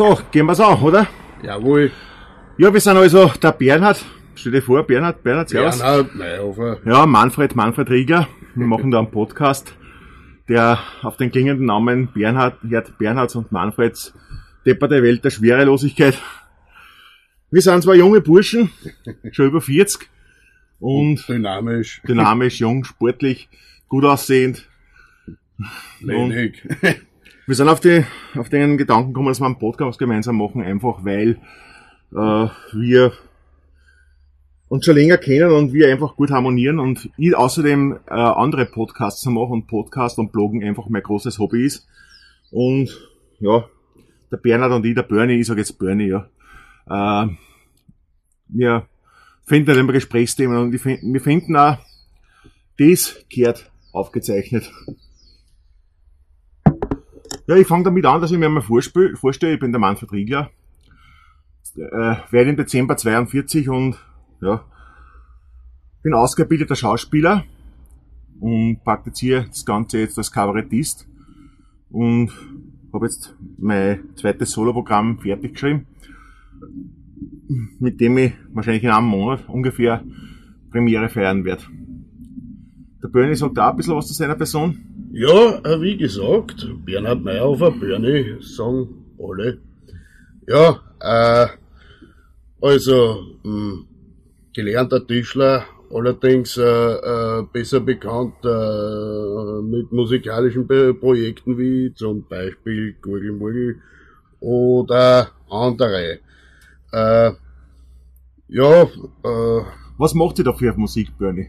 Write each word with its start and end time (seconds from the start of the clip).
So, 0.00 0.18
gehen 0.32 0.46
wir's 0.46 0.60
an, 0.60 0.80
oder? 0.80 1.06
Jawohl. 1.42 1.90
Ja, 2.56 2.72
wir 2.72 2.80
sind 2.80 2.96
also 2.96 3.30
der 3.42 3.52
Bernhard. 3.52 4.02
Stell 4.34 4.52
dir 4.52 4.62
vor, 4.62 4.82
Bernhard, 4.82 5.22
Bernhard, 5.22 5.50
servus. 5.50 5.78
Bernhard 5.78 6.14
Mayhofer. 6.14 6.78
Ja, 6.86 7.04
Manfred, 7.04 7.54
Manfred 7.54 7.90
Rieger. 7.90 8.26
Wir 8.54 8.66
machen 8.66 8.90
da 8.90 9.00
einen 9.00 9.10
Podcast, 9.10 9.74
der 10.48 10.78
auf 11.02 11.18
den 11.18 11.30
klingenden 11.30 11.66
Namen 11.66 12.10
Bernhard, 12.14 12.56
Gerd 12.64 12.96
Bernhards 12.96 13.34
und 13.34 13.52
Manfreds 13.52 14.14
depperte 14.64 15.02
Welt 15.02 15.22
der 15.22 15.28
Schwerelosigkeit. 15.28 16.16
Wir 17.50 17.60
sind 17.60 17.82
zwei 17.82 17.96
junge 17.96 18.22
Burschen, 18.22 18.70
schon 19.32 19.48
über 19.48 19.60
40 19.60 20.08
und 20.78 21.28
Dynamisch. 21.28 22.00
dynamisch, 22.08 22.58
jung, 22.58 22.84
sportlich, 22.84 23.50
gut 23.86 24.06
aussehend. 24.06 24.66
Lenig. 26.00 26.66
Wir 27.46 27.54
sind 27.54 27.68
auf, 27.68 27.80
die, 27.80 28.04
auf 28.36 28.48
den 28.48 28.76
Gedanken 28.76 29.12
gekommen, 29.12 29.28
dass 29.28 29.40
wir 29.40 29.46
einen 29.46 29.58
Podcast 29.58 29.98
gemeinsam 29.98 30.36
machen, 30.36 30.62
einfach 30.62 31.04
weil 31.04 31.40
äh, 32.12 32.48
wir 32.72 33.12
uns 34.68 34.84
schon 34.84 34.94
länger 34.94 35.18
kennen 35.18 35.50
und 35.50 35.72
wir 35.72 35.90
einfach 35.90 36.14
gut 36.14 36.30
harmonieren 36.30 36.78
und 36.78 37.10
ich 37.16 37.34
außerdem 37.34 37.98
äh, 38.06 38.12
andere 38.12 38.66
Podcasts 38.66 39.24
mache 39.26 39.52
und 39.52 39.66
Podcast 39.66 40.18
und 40.18 40.30
Bloggen 40.30 40.62
einfach 40.62 40.88
mein 40.88 41.02
großes 41.02 41.38
Hobby 41.40 41.64
ist. 41.64 41.88
Und 42.52 42.96
ja, 43.40 43.64
der 44.30 44.36
Bernhard 44.36 44.72
und 44.72 44.86
ich, 44.86 44.94
der 44.94 45.02
Bernie, 45.02 45.40
ich 45.40 45.46
sage 45.46 45.60
jetzt 45.60 45.78
Bernie, 45.78 46.08
ja. 46.08 46.28
Äh, 46.88 47.30
wir 48.48 48.86
finden 49.44 49.68
halt 49.68 49.78
immer 49.78 49.92
Gesprächsthemen 49.92 50.56
und 50.56 50.78
find, 50.78 51.00
wir 51.02 51.20
finden 51.20 51.56
auch, 51.56 51.78
das 52.78 53.24
gehört 53.28 53.70
aufgezeichnet. 53.92 54.70
Ja, 57.50 57.56
ich 57.56 57.66
fange 57.66 57.82
damit 57.82 58.06
an, 58.06 58.20
dass 58.20 58.30
ich 58.30 58.38
mir 58.38 58.48
mal 58.48 58.62
vorstelle, 58.62 59.54
ich 59.54 59.58
bin 59.58 59.72
der 59.72 59.80
Manfred 59.80 60.12
Riegler, 60.12 60.52
äh, 61.74 62.14
werde 62.30 62.50
im 62.50 62.56
Dezember 62.56 62.96
42 62.96 63.68
und 63.68 63.96
ja, 64.40 64.64
bin 66.00 66.14
ausgebildeter 66.14 66.76
Schauspieler 66.76 67.42
und 68.38 68.84
praktiziere 68.84 69.46
das 69.48 69.66
Ganze 69.66 69.98
jetzt 69.98 70.16
als 70.16 70.30
Kabarettist 70.30 71.08
und 71.90 72.30
habe 72.92 73.06
jetzt 73.06 73.34
mein 73.58 74.14
zweites 74.14 74.52
Soloprogramm 74.52 75.18
fertig 75.18 75.54
geschrieben, 75.54 75.88
mit 77.80 78.00
dem 78.00 78.16
ich 78.18 78.32
wahrscheinlich 78.52 78.84
in 78.84 78.90
einem 78.90 79.08
Monat 79.08 79.48
ungefähr 79.48 80.04
Premiere 80.70 81.08
feiern 81.08 81.44
werde. 81.44 81.64
Der 83.02 83.08
Bernie 83.08 83.34
sagt 83.34 83.58
auch 83.58 83.70
ein 83.70 83.76
bisschen 83.76 83.96
was 83.96 84.08
zu 84.08 84.14
seiner 84.14 84.34
Person. 84.34 84.78
Ja, 85.12 85.58
äh, 85.64 85.80
wie 85.80 85.96
gesagt, 85.96 86.68
Bernhard 86.84 87.22
Mayhofer, 87.24 87.70
Bernie, 87.70 88.36
sagen 88.40 88.88
alle. 89.18 89.58
Ja, 90.46 90.80
äh, 91.00 91.48
also, 92.60 93.20
mh, 93.42 93.84
gelernter 94.52 95.06
Tischler, 95.06 95.64
allerdings 95.90 96.56
äh, 96.56 96.62
äh, 96.62 97.42
besser 97.52 97.80
bekannt 97.80 98.34
äh, 98.44 99.62
mit 99.62 99.90
musikalischen 99.92 100.66
Be 100.66 100.94
Projekten 100.94 101.56
wie 101.58 101.92
zum 101.94 102.26
Beispiel 102.28 102.96
Gurgelmurgel 103.00 103.76
oder 104.40 105.28
andere. 105.48 106.18
Äh, 106.92 107.32
ja, 108.48 108.82
äh, 108.82 109.62
Was 109.98 110.14
macht 110.14 110.38
ihr 110.38 110.44
da 110.44 110.52
für 110.52 110.72
Musik, 110.76 111.16
Bernie? 111.18 111.48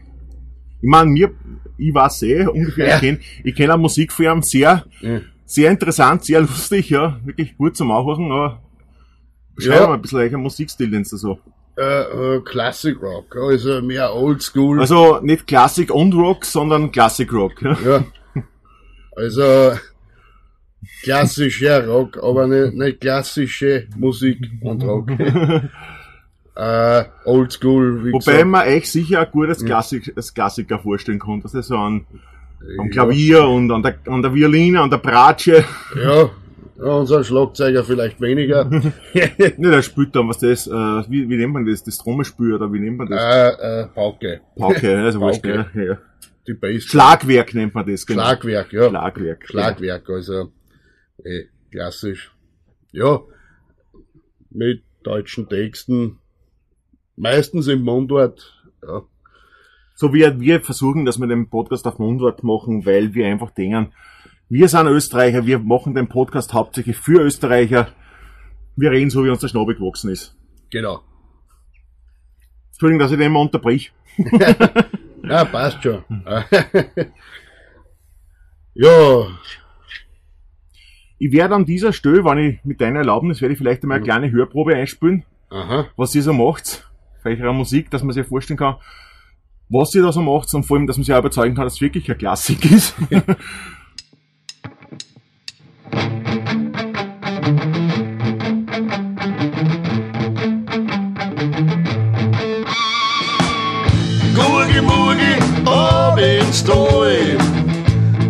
Ich 0.82 0.88
meine, 0.88 1.10
mir, 1.10 1.30
ich 1.78 1.94
weiß 1.94 2.22
eh 2.24 2.44
ungefähr, 2.46 2.88
Ja. 2.88 2.94
ich 2.96 3.00
kenne 3.00 3.18
ich 3.44 3.54
kenn 3.54 3.70
auch 3.70 3.78
Musikfirmen 3.78 4.42
sehr, 4.42 4.84
ja. 5.00 5.20
sehr 5.46 5.70
interessant, 5.70 6.24
sehr 6.24 6.40
lustig, 6.40 6.90
ja, 6.90 7.18
wirklich 7.24 7.56
gut 7.56 7.76
zum 7.76 7.90
Anhören, 7.90 8.30
aber 8.32 8.60
beschreib 9.56 9.80
Ja. 9.80 9.86
mal 9.86 9.94
ein 9.94 10.02
bisschen 10.02 10.18
welcher 10.18 10.38
Musikstil 10.38 10.90
denn 10.90 11.04
du 11.04 11.16
so. 11.16 11.38
äh, 11.78 12.36
äh, 12.36 12.40
Classic 12.42 13.00
Rock, 13.00 13.34
also 13.36 13.80
mehr 13.80 14.12
Oldschool. 14.14 14.80
Also 14.80 15.20
nicht 15.22 15.46
Klassik 15.46 15.90
und 15.90 16.12
Rock, 16.14 16.44
sondern 16.44 16.90
Classic 16.92 17.32
Rock. 17.32 17.62
Ja. 17.62 17.76
Ja. 17.84 18.04
Also 19.16 19.72
klassischer 21.02 21.86
Rock, 21.86 22.18
aber 22.22 22.46
nicht, 22.46 22.74
nicht 22.74 23.00
klassische 23.00 23.86
Musik 23.96 24.38
und 24.62 24.82
Rock. 24.82 25.10
äh, 26.54 27.04
Oldschool, 27.24 28.12
Wobei 28.12 28.18
gesagt. 28.18 28.46
man 28.46 28.66
euch 28.68 28.90
sicher 28.90 29.20
ein 29.20 29.30
gutes 29.32 29.64
Klassik, 29.64 30.12
als 30.16 30.34
Klassiker 30.34 30.78
vorstellen 30.78 31.18
kann, 31.18 31.40
dass 31.40 31.54
er 31.54 31.62
so 31.62 31.76
an, 31.76 32.06
am 32.78 32.86
Ja. 32.86 32.90
Klavier 32.92 33.48
und 33.48 33.70
an 33.70 33.82
der, 33.82 33.96
an 34.06 34.22
der 34.22 34.34
Violine, 34.34 34.80
an 34.80 34.90
der 34.90 34.98
Bratsche, 34.98 35.64
Ja, 35.96 36.30
ja, 36.76 36.94
unser 36.94 37.22
Schlagzeuger 37.22 37.84
vielleicht 37.84 38.20
weniger. 38.20 38.64
ne, 39.14 39.56
der 39.58 39.82
spielt 39.82 40.14
dann 40.16 40.28
was 40.28 40.38
das, 40.38 40.66
äh, 40.66 40.70
wie, 40.70 41.28
wie 41.28 41.36
nennt 41.36 41.52
man 41.52 41.64
das, 41.64 41.84
das 41.84 41.98
Trommelspür 41.98 42.56
oder 42.56 42.72
wie 42.72 42.80
nennt 42.80 42.98
man 42.98 43.08
das? 43.08 43.22
äh, 43.22 43.82
äh, 43.82 43.86
Pauke, 43.88 44.40
Pauke, 44.56 44.98
also 44.98 45.20
Pauke. 45.20 45.66
ja, 45.74 45.82
ja. 45.82 45.98
die 46.46 46.54
Bass. 46.54 46.82
Schlagwerk 46.84 47.54
nennt 47.54 47.74
man 47.74 47.86
das, 47.86 48.04
genau. 48.04 48.22
Schlagwerk, 48.22 48.72
ja. 48.72 48.88
Schlagwerk. 48.88 49.44
Schlagwerk, 49.46 50.10
also 50.10 50.52
eh, 51.24 51.44
klassisch. 51.70 52.32
Ja, 52.90 53.20
mit 54.50 54.82
deutschen 55.04 55.48
Texten, 55.48 56.18
meistens 57.16 57.66
im 57.68 57.82
Mundart. 57.82 58.62
Ja, 58.86 59.02
So 59.94 60.12
wie 60.12 60.40
wir 60.40 60.60
versuchen, 60.60 61.04
dass 61.04 61.18
wir 61.20 61.26
den 61.26 61.48
Podcast 61.48 61.86
auf 61.86 61.98
Mundwort 61.98 62.42
machen, 62.42 62.84
weil 62.86 63.14
wir 63.14 63.26
einfach 63.26 63.50
denken, 63.50 63.92
wir 64.48 64.68
sind 64.68 64.86
Österreicher, 64.86 65.46
wir 65.46 65.58
machen 65.58 65.94
den 65.94 66.08
Podcast 66.08 66.52
hauptsächlich 66.52 66.96
für 66.96 67.22
Österreicher. 67.22 67.88
Wir 68.76 68.90
reden 68.90 69.10
so, 69.10 69.24
wie 69.24 69.30
uns 69.30 69.40
der 69.40 69.48
Schnabel 69.48 69.74
gewachsen 69.74 70.10
ist. 70.10 70.36
genau. 70.70 71.02
Entschuldigung, 72.72 73.00
dass 73.00 73.12
ich 73.12 73.18
den 73.18 73.26
immer 73.26 73.40
unterbrich. 73.40 73.92
Ja, 75.24 75.44
passt 75.44 75.82
schon. 75.84 76.02
ja, 78.74 79.26
Ich 81.18 81.32
werde 81.32 81.54
an 81.54 81.64
dieser 81.64 81.92
Stelle, 81.92 82.24
wenn 82.24 82.38
ich 82.38 82.64
mit 82.64 82.80
deiner 82.80 82.98
Erlaubnis, 83.00 83.40
werde 83.40 83.52
ich 83.52 83.58
vielleicht 83.58 83.84
einmal 83.84 83.98
eine 83.98 84.04
kleine 84.04 84.32
Hörprobe 84.32 84.74
einspielen, 84.74 85.24
aha. 85.50 85.86
was 85.96 86.14
ihr 86.16 86.22
so 86.24 86.32
macht, 86.32 86.90
eure 87.24 87.54
Musik, 87.54 87.90
dass 87.90 88.02
man 88.02 88.12
sich 88.12 88.26
vorstellen 88.26 88.58
kann, 88.58 88.76
was 89.68 89.94
ihr 89.94 90.02
da 90.02 90.12
so 90.12 90.22
macht 90.22 90.52
und 90.54 90.64
vor 90.64 90.76
allem, 90.76 90.86
dass 90.86 90.96
man 90.96 91.04
sich 91.04 91.14
auch 91.14 91.20
überzeugen 91.20 91.54
kann, 91.54 91.64
dass 91.64 91.74
es 91.74 91.80
wirklich 91.80 92.10
ein 92.10 92.18
Klassik 92.18 92.70
ist. 92.70 92.94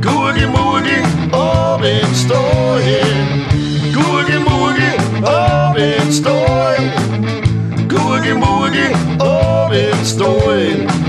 Gurgi 0.00 0.46
Murgi, 0.46 1.02
ab 1.32 1.82
ins 1.82 2.22
Stall. 2.22 2.71
Ab 10.02 11.01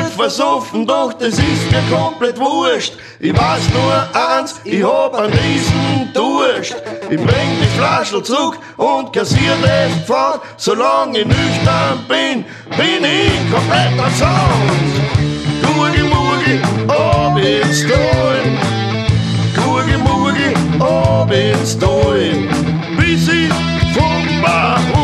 Geld 0.00 0.12
versoffen, 0.14 0.86
doch 0.86 1.12
das 1.12 1.34
ist 1.34 1.70
mir 1.70 1.82
komplett 1.94 2.38
wurscht. 2.38 2.94
Ich 3.18 3.32
weiß 3.32 3.62
nur 3.74 4.38
eins, 4.38 4.60
ich 4.64 4.82
hab 4.82 5.14
einen 5.14 5.32
riesen 5.32 6.10
Durst. 6.14 6.76
Ich 7.10 7.16
bring 7.16 7.50
die 7.60 7.78
Flaschel 7.78 8.22
zurück 8.22 8.58
und 8.76 9.12
kassier 9.12 9.54
das 9.60 10.06
fort. 10.06 10.40
Solange 10.56 11.20
ich 11.20 11.26
nüchtern 11.26 12.04
bin, 12.08 12.44
bin 12.76 13.04
ich 13.04 13.52
komplett 13.52 13.98
am 13.98 14.12
Sound. 14.14 14.80
Gurgi 15.62 16.02
Murgi, 16.02 16.60
ab 16.88 17.36
ins 17.36 17.80
Stall. 17.80 18.42
Gurgi 19.54 19.96
Murgi, 19.98 20.54
ab 20.78 21.30
ins 21.30 21.72
Stall. 21.72 22.48
Bis 22.96 23.28
ich 23.28 23.52
vom 23.94 24.42
Barhocker 24.42 24.99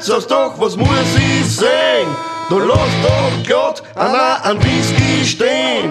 im 0.00 0.06
Wirtshaus, 0.06 0.26
doch 0.26 0.54
was 0.58 0.76
muss 0.76 0.88
ich 1.16 1.46
sehen? 1.56 2.08
Du 2.48 2.58
lass 2.58 2.90
doch 3.02 3.48
Gott 3.48 3.82
an 3.94 4.14
an 4.42 4.58
Whisky 4.62 5.24
stehen. 5.24 5.90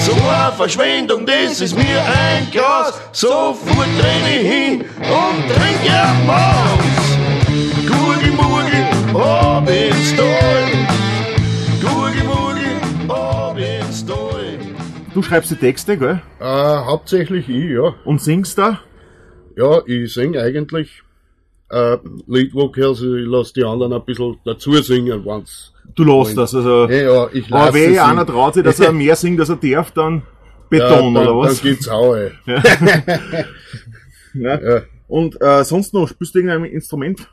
So 0.00 0.12
eine 0.12 0.52
Verschwendung, 0.56 1.26
das 1.26 1.60
ist 1.60 1.76
mir 1.76 2.00
ein 2.02 2.50
Glas. 2.50 3.00
Sofort 3.12 3.88
renn 4.02 4.40
ich 4.40 4.50
hin 4.50 4.80
und 5.00 5.54
trink 5.54 5.86
ja 5.86 6.14
Maus. 6.26 7.18
Gurgi 7.86 8.30
Murgi, 8.30 9.16
ab 9.16 9.68
ins 9.68 10.16
Tal. 10.16 10.64
Gurgi 11.80 12.24
Murgi, 12.24 13.08
ab 13.08 13.56
ins 13.58 14.04
Tal. 14.06 14.58
Du 15.14 15.22
schreibst 15.22 15.50
die 15.50 15.56
Texte, 15.56 15.96
gell? 15.98 16.22
Äh, 16.40 16.44
hauptsächlich 16.44 17.48
ich, 17.48 17.70
ja. 17.70 17.94
Und 18.04 18.20
singst 18.22 18.58
da? 18.58 18.80
Ja, 19.56 19.82
ich 19.86 20.12
sing 20.12 20.36
eigentlich 20.36 21.02
äh, 21.70 21.98
Lead 22.26 22.52
Vocals, 22.54 23.00
ich 23.00 23.26
lasse 23.26 23.52
die 23.54 23.64
anderen 23.64 23.92
ein 23.92 24.04
bisschen 24.04 24.36
dazu 24.44 24.72
singen, 24.82 25.24
wenn's. 25.24 25.72
Du 25.94 26.04
lässt 26.04 26.36
das, 26.36 26.54
also. 26.54 26.88
Ja, 26.88 27.02
ja, 27.02 27.28
ich 27.32 27.46
Aber 27.52 27.66
lasse 27.66 27.74
wenn 27.74 27.92
sie. 27.92 27.98
einer 28.00 28.26
traut 28.26 28.54
sich, 28.54 28.62
dass 28.62 28.78
er 28.80 28.92
mehr 29.04 29.16
singt, 29.16 29.40
als 29.40 29.48
er 29.48 29.56
darf, 29.56 29.90
dann 29.92 30.16
ja, 30.16 30.22
Beton, 30.68 31.14
dann, 31.14 31.26
oder 31.26 31.36
was? 31.38 31.60
Dann 31.60 31.70
gibt's 31.70 31.88
auch, 31.88 32.14
ey. 32.14 32.30
Ja. 34.34 34.60
Ja. 34.60 34.82
Und 35.08 35.40
äh, 35.40 35.64
sonst 35.64 35.92
noch, 35.92 36.08
spielst 36.08 36.34
du 36.34 36.38
irgendein 36.38 36.64
Instrument? 36.70 37.28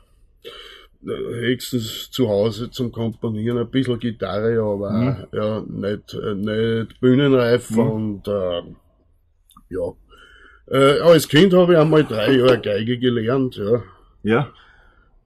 höchstens 1.00 2.10
zu 2.10 2.28
Hause 2.28 2.70
zum 2.72 2.90
Komponieren, 2.90 3.56
ein 3.56 3.70
bisschen 3.70 4.00
Gitarre, 4.00 4.60
aber 4.60 4.90
Mhm. 4.90 5.16
ja, 5.32 5.60
nicht, 5.68 6.12
äh, 6.14 6.34
nicht 6.34 7.00
bühnenreif 7.00 7.70
und 7.70 8.26
äh, 8.26 8.62
ja. 9.70 9.92
Äh, 10.70 10.98
als 11.00 11.28
Kind 11.28 11.54
habe 11.54 11.74
ich 11.74 11.78
einmal 11.78 12.04
drei 12.04 12.32
Jahre 12.32 12.60
Geige 12.60 12.98
gelernt, 12.98 13.56
ja. 13.56 13.82
Ja. 14.28 14.48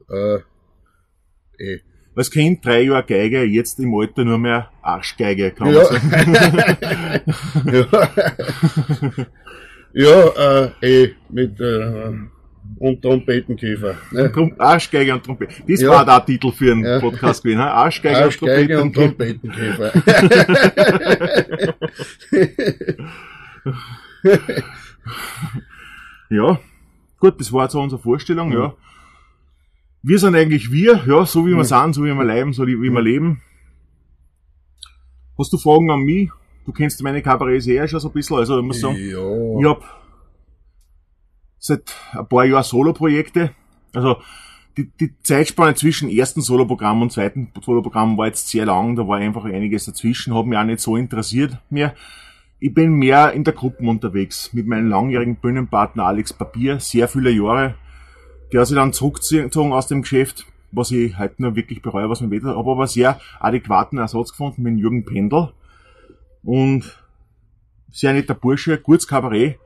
Äh, 0.09 0.39
eh. 1.59 1.81
Als 2.15 2.31
Kind 2.31 2.65
drei 2.65 2.83
Jahre 2.83 3.03
Geige, 3.05 3.43
jetzt 3.43 3.81
im 3.81 3.93
Alter 3.95 4.25
nur 4.25 4.39
mehr 4.39 4.71
Arschgeige, 4.83 5.51
kann 5.51 5.73
Ja. 5.75 5.85
sagen. 5.87 6.13
ja, 9.95 10.71
äh, 10.83 11.05
eh, 11.05 11.15
mit 11.31 11.59
äh, 11.61 12.13
und 12.79 13.03
Trompetenkäfer. 13.03 13.95
Ne? 14.13 14.31
Trum- 14.31 14.55
Arschgeige 14.59 15.15
und 15.15 15.25
Trompete. 15.25 15.55
Das 15.67 15.81
Ja. 15.81 15.89
war 15.91 16.05
der 16.05 16.25
Titel 16.27 16.53
für 16.53 16.73
einen 16.73 16.85
Ja. 16.85 17.01
Podcast 17.01 17.43
gewesen? 17.43 17.61
Arschgeige, 17.61 18.19
Arschgeige 18.19 18.81
und 18.83 18.97
und 18.97 19.05
Trompete. 19.17 19.41
Trompetenkäfer. 19.41 19.93
Ja. 26.31 26.59
Gut, 27.19 27.39
das 27.41 27.53
war 27.53 27.65
jetzt 27.65 27.73
so 27.73 27.81
unsere 27.81 28.01
Vorstellung, 28.01 28.53
ja. 28.53 28.75
Wir 30.03 30.19
sind 30.19 30.35
eigentlich 30.35 30.73
wir, 30.73 31.05
ja, 31.07 31.25
so 31.25 31.47
wie 31.47 31.55
wir 31.55 31.65
sind, 31.65 31.95
so 31.95 32.05
wie 32.05 32.13
wir 32.13 32.25
leben, 32.25 32.53
so 32.53 32.67
wie 32.67 32.77
wir 32.77 33.03
leben. 33.03 33.41
Hast 35.39 35.53
du 35.53 35.59
Fragen 35.59 35.91
an 35.91 36.01
mich? 36.01 36.29
Du 36.65 36.73
kennst 36.73 37.03
meine 37.03 37.23
Kabarets 37.23 37.67
eh 37.67 37.87
schon 37.87 38.01
so 38.01 38.09
ein 38.09 38.15
bisschen, 38.15 38.37
also 38.37 38.59
ich 38.59 38.65
muss 38.65 38.81
sagen, 38.81 38.97
ich 38.97 39.13
ja. 39.13 39.71
hab 39.71 39.83
seit 41.59 41.95
ein 42.13 42.27
paar 42.29 42.45
Jahren 42.45 42.65
Solo-Projekte. 42.65 43.53
Also 43.95 44.17
die, 44.77 44.91
die 44.99 45.15
Zeitspanne 45.23 45.75
zwischen 45.75 46.09
ersten 46.09 46.41
Soloprogramm 46.41 47.03
und 47.03 47.13
zweiten 47.13 47.53
Soloprogramm 47.61 48.17
war 48.17 48.27
jetzt 48.27 48.49
sehr 48.49 48.67
lang, 48.67 48.97
da 48.97 49.07
war 49.07 49.19
einfach 49.19 49.45
einiges 49.45 49.85
dazwischen, 49.85 50.35
hat 50.35 50.47
mich 50.47 50.59
auch 50.59 50.65
nicht 50.65 50.81
so 50.81 50.97
interessiert 50.97 51.59
mehr. 51.71 51.95
Ich 52.59 52.73
bin 52.73 52.93
mehr 52.93 53.33
in 53.33 53.45
der 53.45 53.55
Gruppen 53.55 53.89
unterwegs, 53.89 54.53
mit 54.53 54.67
meinem 54.67 54.89
langjährigen 54.89 55.37
Bühnenpartner 55.37 56.07
Alex 56.07 56.33
Papier, 56.33 56.81
sehr 56.81 57.09
viele 57.09 57.31
Jahre. 57.31 57.75
Der 58.53 58.67
sich 58.67 58.77
dann 58.77 58.93
zurückgezogen 58.93 59.73
aus 59.73 59.87
dem 59.87 60.03
Geschäft, 60.03 60.47
was 60.73 60.91
ich 60.91 61.19
heute 61.19 61.41
nur 61.43 61.57
wirklich 61.57 61.83
bereue, 61.83 62.09
was 62.09 62.21
mir 62.21 62.31
weh 62.31 62.41
tut. 62.41 62.57
habe 62.57 62.71
aber 62.71 62.87
sehr 62.87 63.21
adäquaten 63.41 63.99
Ersatz 63.99 64.31
gefunden 64.31 64.63
mit 64.63 64.79
Jürgen 64.79 65.05
Pendel. 65.05 65.53
Und 66.43 66.85
sehr 67.91 68.13
netter 68.13 68.35
Bursche, 68.35 68.79
gutes 68.79 69.07
Kabarett, 69.07 69.59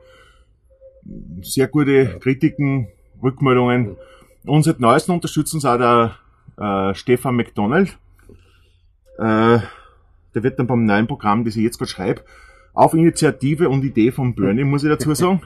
sehr 1.41 1.67
gute 1.67 2.19
Kritiken, 2.19 2.87
Rückmeldungen. 3.21 3.95
Und 4.45 4.63
seit 4.63 4.79
neuestem 4.79 5.15
unterstützt 5.15 5.53
uns 5.53 5.65
auch 5.65 5.77
der 5.77 6.17
äh, 6.57 6.93
Stefan 6.93 7.35
McDonald. 7.35 7.97
Äh, 9.17 9.59
der 10.35 10.43
wird 10.43 10.59
dann 10.59 10.67
beim 10.67 10.85
neuen 10.85 11.07
Programm, 11.07 11.43
das 11.45 11.55
ich 11.55 11.63
jetzt 11.63 11.77
gerade 11.79 11.89
schreibe, 11.89 12.21
auf 12.73 12.93
Initiative 12.93 13.69
und 13.69 13.83
Idee 13.83 14.11
von 14.11 14.35
Bernie, 14.35 14.63
muss 14.63 14.83
ich 14.83 14.89
dazu 14.89 15.13
sagen, 15.15 15.41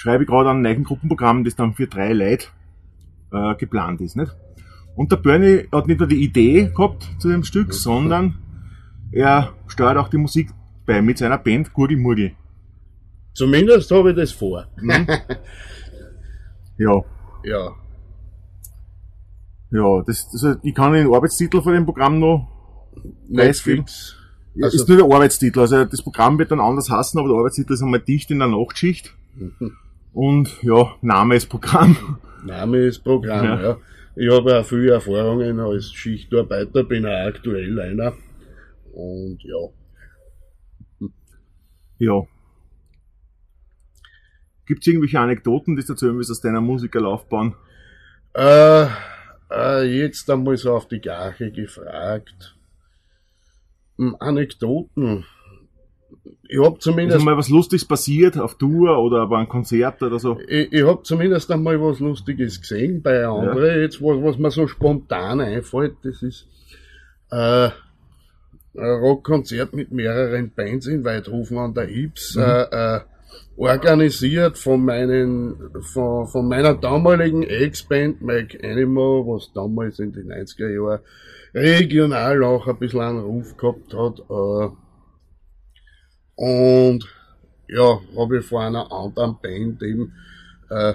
schreibe 0.00 0.24
ich 0.24 0.28
gerade 0.30 0.48
an 0.48 0.56
einem 0.56 0.62
neuen 0.62 0.84
Gruppenprogramm, 0.84 1.44
das 1.44 1.56
dann 1.56 1.74
für 1.74 1.86
drei 1.86 2.14
Leute 2.14 2.46
äh, 3.32 3.54
geplant 3.56 4.00
ist. 4.00 4.16
Nicht? 4.16 4.34
Und 4.96 5.12
der 5.12 5.18
Bernie 5.18 5.68
hat 5.70 5.86
nicht 5.88 5.98
nur 6.00 6.08
die 6.08 6.22
Idee 6.24 6.70
gehabt 6.74 7.06
zu 7.18 7.28
dem 7.28 7.44
Stück, 7.44 7.74
sondern 7.74 8.38
er 9.12 9.52
steuert 9.66 9.98
auch 9.98 10.08
die 10.08 10.16
Musik 10.16 10.50
bei 10.86 11.02
mit 11.02 11.18
seiner 11.18 11.36
Band 11.36 11.72
Gurgi 11.74 11.96
Murgi. 11.96 12.34
Zumindest 13.34 13.90
habe 13.90 14.10
ich 14.10 14.16
das 14.16 14.32
vor. 14.32 14.66
Ja, 16.78 17.02
Ja. 17.44 17.72
ja, 19.70 20.02
das, 20.06 20.28
also 20.32 20.54
ich 20.62 20.74
kann 20.74 20.94
den 20.94 21.12
Arbeitstitel 21.12 21.60
von 21.60 21.74
dem 21.74 21.84
Programm 21.84 22.18
noch. 22.18 22.48
Ja, 24.54 24.64
Also- 24.64 24.78
ist 24.78 24.88
nur 24.88 24.96
der 24.96 25.04
Arbeitstitel. 25.14 25.60
Also 25.60 25.84
das 25.84 26.00
Programm 26.02 26.38
wird 26.38 26.50
dann 26.52 26.60
anders 26.60 26.88
heißen, 26.90 27.20
aber 27.20 27.28
der 27.28 27.36
Arbeitstitel 27.36 27.74
ist 27.74 27.82
einmal 27.82 28.00
dicht 28.00 28.30
in 28.30 28.38
der 28.38 28.48
Nachtschicht. 28.48 29.14
Und 30.12 30.62
ja, 30.62 30.96
Name 31.02 31.36
ist 31.36 31.46
Programm. 31.46 32.18
Name 32.44 32.78
ist 32.78 33.00
Programm, 33.00 33.44
Ja. 33.44 33.62
ja. 33.62 33.76
Ich 34.16 34.30
habe 34.30 34.58
auch 34.58 34.64
viele 34.64 34.92
Erfahrungen 34.92 35.60
als 35.60 35.92
Schichtarbeiter, 35.92 36.82
bin 36.84 37.06
auch 37.06 37.26
aktuell 37.26 37.78
einer. 37.80 38.12
Und 38.92 39.38
ja. 39.42 41.08
Ja. 41.98 42.22
Gibt 44.66 44.80
es 44.82 44.86
irgendwelche 44.88 45.20
Anekdoten, 45.20 45.76
die 45.76 45.84
du 45.84 45.92
erzählen 45.92 46.16
willst 46.16 46.30
aus 46.30 46.40
deiner 46.40 46.60
Musikerlaufbahn? 46.60 47.54
Äh, 48.34 48.86
äh, 49.50 49.82
jetzt 49.84 50.28
einmal 50.30 50.56
so 50.56 50.74
auf 50.74 50.88
die 50.88 51.00
Gache 51.00 51.50
gefragt. 51.50 52.56
Hm, 53.96 54.16
Anekdoten. 54.18 55.24
Ich 56.52 56.58
hab 56.58 56.78
Ist 56.78 56.82
zumindest, 56.82 57.24
mal 57.24 57.36
was 57.36 57.48
Lustiges 57.48 57.84
passiert 57.84 58.36
auf 58.36 58.56
Tour 58.56 58.98
oder 58.98 59.24
bei 59.28 59.38
einem 59.38 59.48
Konzert 59.48 60.02
oder 60.02 60.18
so? 60.18 60.36
ich, 60.48 60.72
ich 60.72 60.82
hab 60.82 61.06
zumindest 61.06 61.48
einmal 61.52 61.80
was 61.80 62.00
Lustiges 62.00 62.60
gesehen 62.60 63.02
bei 63.02 63.24
anderen. 63.24 63.80
Jetzt, 63.82 64.02
was, 64.02 64.20
was 64.20 64.36
mir 64.36 64.50
so 64.50 64.66
spontan 64.66 65.40
einfällt, 65.40 65.94
das 66.02 66.24
ist 66.24 66.48
äh, 67.30 67.68
ein 68.76 69.00
Rockkonzert 69.00 69.74
mit 69.74 69.92
mehreren 69.92 70.50
Bands 70.50 70.88
in 70.88 71.04
Weidhofen 71.04 71.56
an 71.56 71.72
der 71.72 71.88
Ips, 71.88 72.34
äh, 72.34 72.62
äh, 72.62 73.00
organisiert 73.56 74.58
von 74.58 74.84
meinen, 74.84 75.70
von, 75.92 76.26
von 76.26 76.48
meiner 76.48 76.74
damaligen 76.74 77.44
Ex-Band 77.44 78.22
Mike 78.22 78.58
Animal, 78.68 79.24
was 79.24 79.52
damals 79.52 80.00
in 80.00 80.12
den 80.12 80.32
90er 80.32 80.68
Jahren 80.68 81.00
regional 81.54 82.42
auch 82.42 82.66
ein 82.66 82.78
bisschen 82.78 83.02
einen 83.02 83.20
Ruf 83.20 83.56
gehabt 83.56 83.94
hat. 83.94 84.18
Äh, 84.18 84.74
und 86.40 87.06
ja, 87.68 88.00
habe 88.16 88.38
ich 88.38 88.46
vor 88.46 88.62
einer 88.62 88.90
anderen 88.90 89.36
Band 89.42 89.82
eben, 89.82 90.14
äh, 90.70 90.94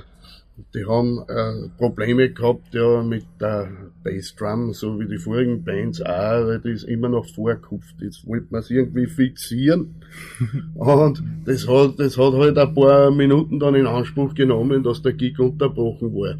die 0.73 0.85
haben 0.85 1.19
äh, 1.27 1.69
Probleme 1.77 2.31
gehabt 2.31 2.73
ja 2.73 3.03
mit 3.03 3.25
der 3.39 3.69
Bassdrum, 4.03 4.73
so 4.73 4.99
wie 4.99 5.07
die 5.07 5.19
vorigen 5.19 5.63
Bands 5.63 6.01
auch, 6.01 6.47
weil 6.47 6.61
die 6.61 6.71
ist 6.71 6.85
immer 6.85 7.09
noch 7.09 7.29
vorkupft. 7.29 7.93
Jetzt 8.01 8.25
wollte 8.25 8.47
man 8.49 8.61
es 8.61 8.71
irgendwie 8.71 9.05
fixieren. 9.05 9.93
Und 10.73 11.21
das 11.45 11.67
hat, 11.67 11.99
das 11.99 12.17
hat 12.17 12.33
halt 12.33 12.57
ein 12.57 12.73
paar 12.73 13.11
Minuten 13.11 13.59
dann 13.59 13.75
in 13.75 13.85
Anspruch 13.85 14.33
genommen, 14.33 14.81
dass 14.81 15.03
der 15.03 15.13
Gig 15.13 15.37
unterbrochen 15.37 16.11
war. 16.11 16.37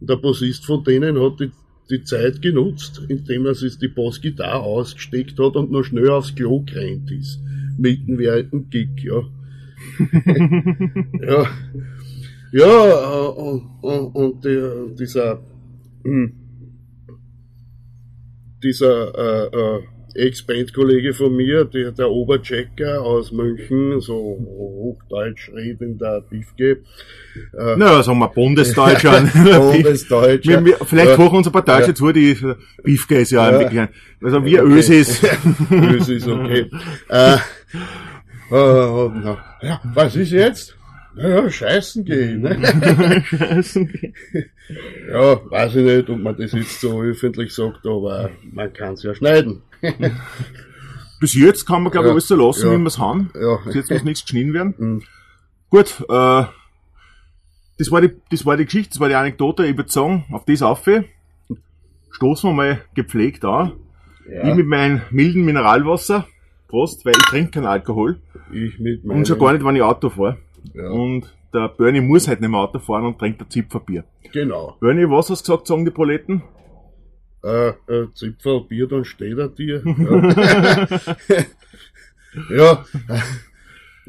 Und 0.00 0.10
der 0.10 0.16
Bassist 0.16 0.66
von 0.66 0.82
denen 0.82 1.22
hat 1.22 1.38
die, 1.38 1.52
die 1.90 2.02
Zeit 2.02 2.42
genutzt, 2.42 3.02
indem 3.06 3.46
er 3.46 3.54
sich 3.54 3.78
die 3.78 3.86
Bassgitarre 3.86 4.62
ausgesteckt 4.62 5.38
hat 5.38 5.54
und 5.54 5.70
noch 5.70 5.84
schnell 5.84 6.10
aufs 6.10 6.34
Klo 6.34 6.64
gerannt 6.66 7.12
ist. 7.12 7.38
Mitten 7.78 8.18
während 8.18 8.52
dem 8.52 8.70
Gig, 8.70 9.02
ja. 9.02 9.22
ja. 11.20 11.46
Ja, 12.52 13.26
und, 13.28 13.82
und, 13.82 14.14
und 14.14 14.44
der, 14.44 14.86
dieser, 14.98 15.42
dieser 18.62 19.14
äh, 19.14 19.46
äh, 19.56 19.82
Ex-Band-Kollege 20.16 21.14
von 21.14 21.34
mir, 21.36 21.64
der, 21.64 21.92
der 21.92 22.10
Oberchecker 22.10 23.02
aus 23.02 23.32
München, 23.32 24.00
so 24.00 24.14
hochdeutsch 24.14 25.50
redender 25.54 26.22
Biefke, 26.22 26.78
äh, 27.56 27.76
Naja, 27.76 28.02
sagen 28.02 28.18
wir 28.18 28.28
Bundesdeutscher. 28.28 29.20
Bundesdeutscher. 29.72 30.64
wir, 30.64 30.76
vielleicht 30.84 31.10
Ja. 31.12 31.18
hochen 31.18 31.36
uns 31.38 31.46
ein 31.46 31.52
paar 31.52 31.64
Deutsche 31.64 31.88
Ja. 31.88 31.94
zu, 31.94 32.12
die 32.12 32.36
Beefke 32.82 33.16
ist 33.18 33.30
ja, 33.32 33.50
Ja. 33.50 33.58
wirklich 33.60 33.80
ein, 33.80 33.88
also 34.22 34.44
wir 34.44 34.62
Okay. 34.64 34.72
Ösis. 34.72 35.20
Das 35.70 36.08
ist 36.08 36.26
okay. 36.28 36.70
äh, 37.08 37.34
äh, 37.34 37.38
na, 38.50 39.38
ja, 39.62 39.80
was 39.94 40.16
ist 40.16 40.30
jetzt? 40.32 40.75
Naja, 41.16 41.50
scheißen 41.50 42.04
gehen. 42.04 42.42
Ne? 42.42 43.22
Scheißen. 43.26 43.90
Ja, 45.10 45.40
weiß 45.50 45.76
ich 45.76 45.84
nicht, 45.84 46.10
ob 46.10 46.18
man 46.18 46.36
das 46.36 46.52
jetzt 46.52 46.80
so 46.80 47.00
öffentlich 47.00 47.54
sagt, 47.54 47.86
aber 47.86 48.30
man 48.52 48.72
kann 48.72 48.94
es 48.94 49.02
ja 49.02 49.14
schneiden. 49.14 49.62
Bis 51.20 51.34
jetzt 51.34 51.64
kann 51.66 51.82
man, 51.82 51.90
glaube 51.92 52.06
ich, 52.06 52.08
Ja. 52.08 52.12
alles 52.12 52.28
so 52.28 52.36
lassen, 52.36 52.66
Ja. 52.66 52.72
wie 52.74 52.78
wir 52.82 52.86
es 52.88 52.98
haben. 52.98 53.30
Ja. 53.34 53.58
Bis 53.64 53.74
jetzt 53.76 53.90
muss 53.90 54.04
nichts 54.04 54.22
geschnitten 54.24 54.52
werden. 54.54 54.74
Mhm. 54.78 55.02
Gut, 55.70 56.00
äh, 56.08 56.44
das 57.78 57.90
war 57.90 58.00
die, 58.00 58.10
das 58.30 58.44
war 58.46 58.56
die 58.56 58.64
Geschichte, 58.66 58.90
das 58.90 59.00
war 59.00 59.08
die 59.08 59.14
Anekdote. 59.16 59.66
Ich 59.66 59.76
würde 59.76 59.90
sagen, 59.90 60.24
auf 60.30 60.44
das 60.44 60.62
auf. 60.62 60.86
Stoßen 62.12 62.50
wir 62.50 62.54
mal 62.54 62.80
gepflegt 62.94 63.44
an. 63.44 63.72
Ich 64.26 64.54
mit 64.54 64.66
meinem 64.66 65.00
milden 65.10 65.44
Mineralwasser. 65.44 66.26
Prost, 66.68 67.04
weil 67.04 67.12
ich 67.16 67.24
trinke 67.26 67.50
keinen 67.52 67.66
Alkohol. 67.66 68.20
Ich 68.52 68.78
mit 68.78 69.04
meinem, 69.04 69.18
Und 69.18 69.28
schon 69.28 69.38
gar 69.38 69.52
nicht, 69.52 69.64
wenn 69.64 69.76
ich 69.76 69.82
Auto 69.82 70.08
fahre. 70.10 70.38
Ja, 70.74 70.88
Und 70.90 71.32
der 71.54 71.68
Bernie 71.68 72.00
muss 72.00 72.28
halt 72.28 72.40
nicht 72.40 72.50
mehr 72.50 72.60
Auto 72.60 72.78
fahren 72.78 73.06
und 73.06 73.18
trinkt 73.18 73.40
ein 73.40 73.50
Zipferbier. 73.50 74.04
genau. 74.32 74.76
Bernie, 74.80 75.08
was 75.08 75.30
hast 75.30 75.46
du 75.48 75.52
gesagt, 75.52 75.66
sagen 75.68 75.84
die 75.84 75.90
Proletten? 75.90 76.42
Äh, 77.44 77.68
äh, 77.88 78.08
Zipfel, 78.14 78.62
Bier, 78.62 78.88
dann 78.88 79.04
steht 79.04 79.38
er 79.38 79.48
dir. 79.48 79.82
Ja. 82.50 82.84
ja. 82.84 82.84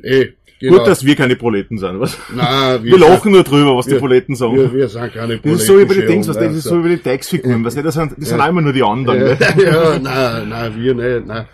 Eh, 0.04 0.34
genau. 0.60 0.78
Gut, 0.78 0.88
dass 0.88 1.06
wir 1.06 1.16
keine 1.16 1.36
Proleten 1.36 1.78
sind, 1.78 2.00
was? 2.00 2.18
Nein, 2.34 2.84
Wir 2.86 2.98
lachen 2.98 3.32
nur 3.32 3.44
drüber, 3.44 3.76
was 3.76 3.86
die 3.86 3.94
wir- 3.94 4.00
Proleten 4.00 4.36
sagen. 4.36 4.56
Wir, 4.56 4.74
wir 4.74 4.88
sind 4.88 5.14
keine 5.14 5.38
das 5.38 5.52
ist 5.62 5.68
so 5.68 5.80
wie 5.80 5.86
bei 5.86 5.94
den 5.96 6.08
Dings, 6.08 6.28
was 6.28 6.38
das 6.38 6.56
ist 6.56 6.64
so 6.64 6.80
wie 6.80 6.84
bei 6.84 6.90
den 6.96 7.04
Teigsfiguren, 7.04 7.64
was 7.64 7.76
das 7.76 7.94
sind, 7.94 8.14
das 8.18 8.30
sind 8.30 8.40
auch 8.42 8.50
immer 8.50 8.62
nur 8.62 8.74
die 8.74 8.84
anderen. 8.84 9.20
Ja, 9.20 9.36
gell? 9.52 9.66
ja, 9.66 10.00
nein, 10.00 10.50
nein, 10.50 10.82
wir 10.82 10.94
nicht, 10.94 11.28
nein. 11.28 11.46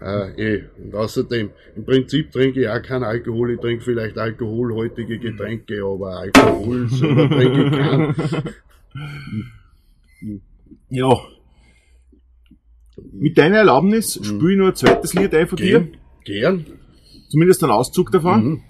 Äh, 0.00 0.54
eh. 0.56 0.62
Und 0.82 0.94
außerdem, 0.94 1.50
im 1.76 1.84
Prinzip 1.84 2.32
trinke 2.32 2.60
ich 2.60 2.68
auch 2.68 2.82
keinen 2.82 3.04
Alkohol, 3.04 3.52
ich 3.52 3.60
trinke 3.60 3.84
vielleicht 3.84 4.18
alkoholhaltige 4.18 5.18
Getränke, 5.18 5.82
aber 5.84 6.18
Alkohol 6.18 6.88
selber 6.88 7.28
trinke 7.28 7.64
ich 7.64 7.70
keinen. 7.70 8.14
Ja. 10.88 11.18
Mit 13.12 13.38
deiner 13.38 13.58
Erlaubnis 13.58 14.20
spiele 14.22 14.52
ich 14.52 14.58
nur 14.58 14.68
ein 14.68 14.74
zweites 14.74 15.14
Lied 15.14 15.34
ein 15.34 15.46
von 15.46 15.56
dir. 15.56 15.80
Gern, 15.80 15.90
gern. 16.24 16.66
Zumindest 17.32 17.62
einen 17.62 17.72
Auszug 17.72 18.10
davon. 18.10 18.44
Mhm. 18.44 18.62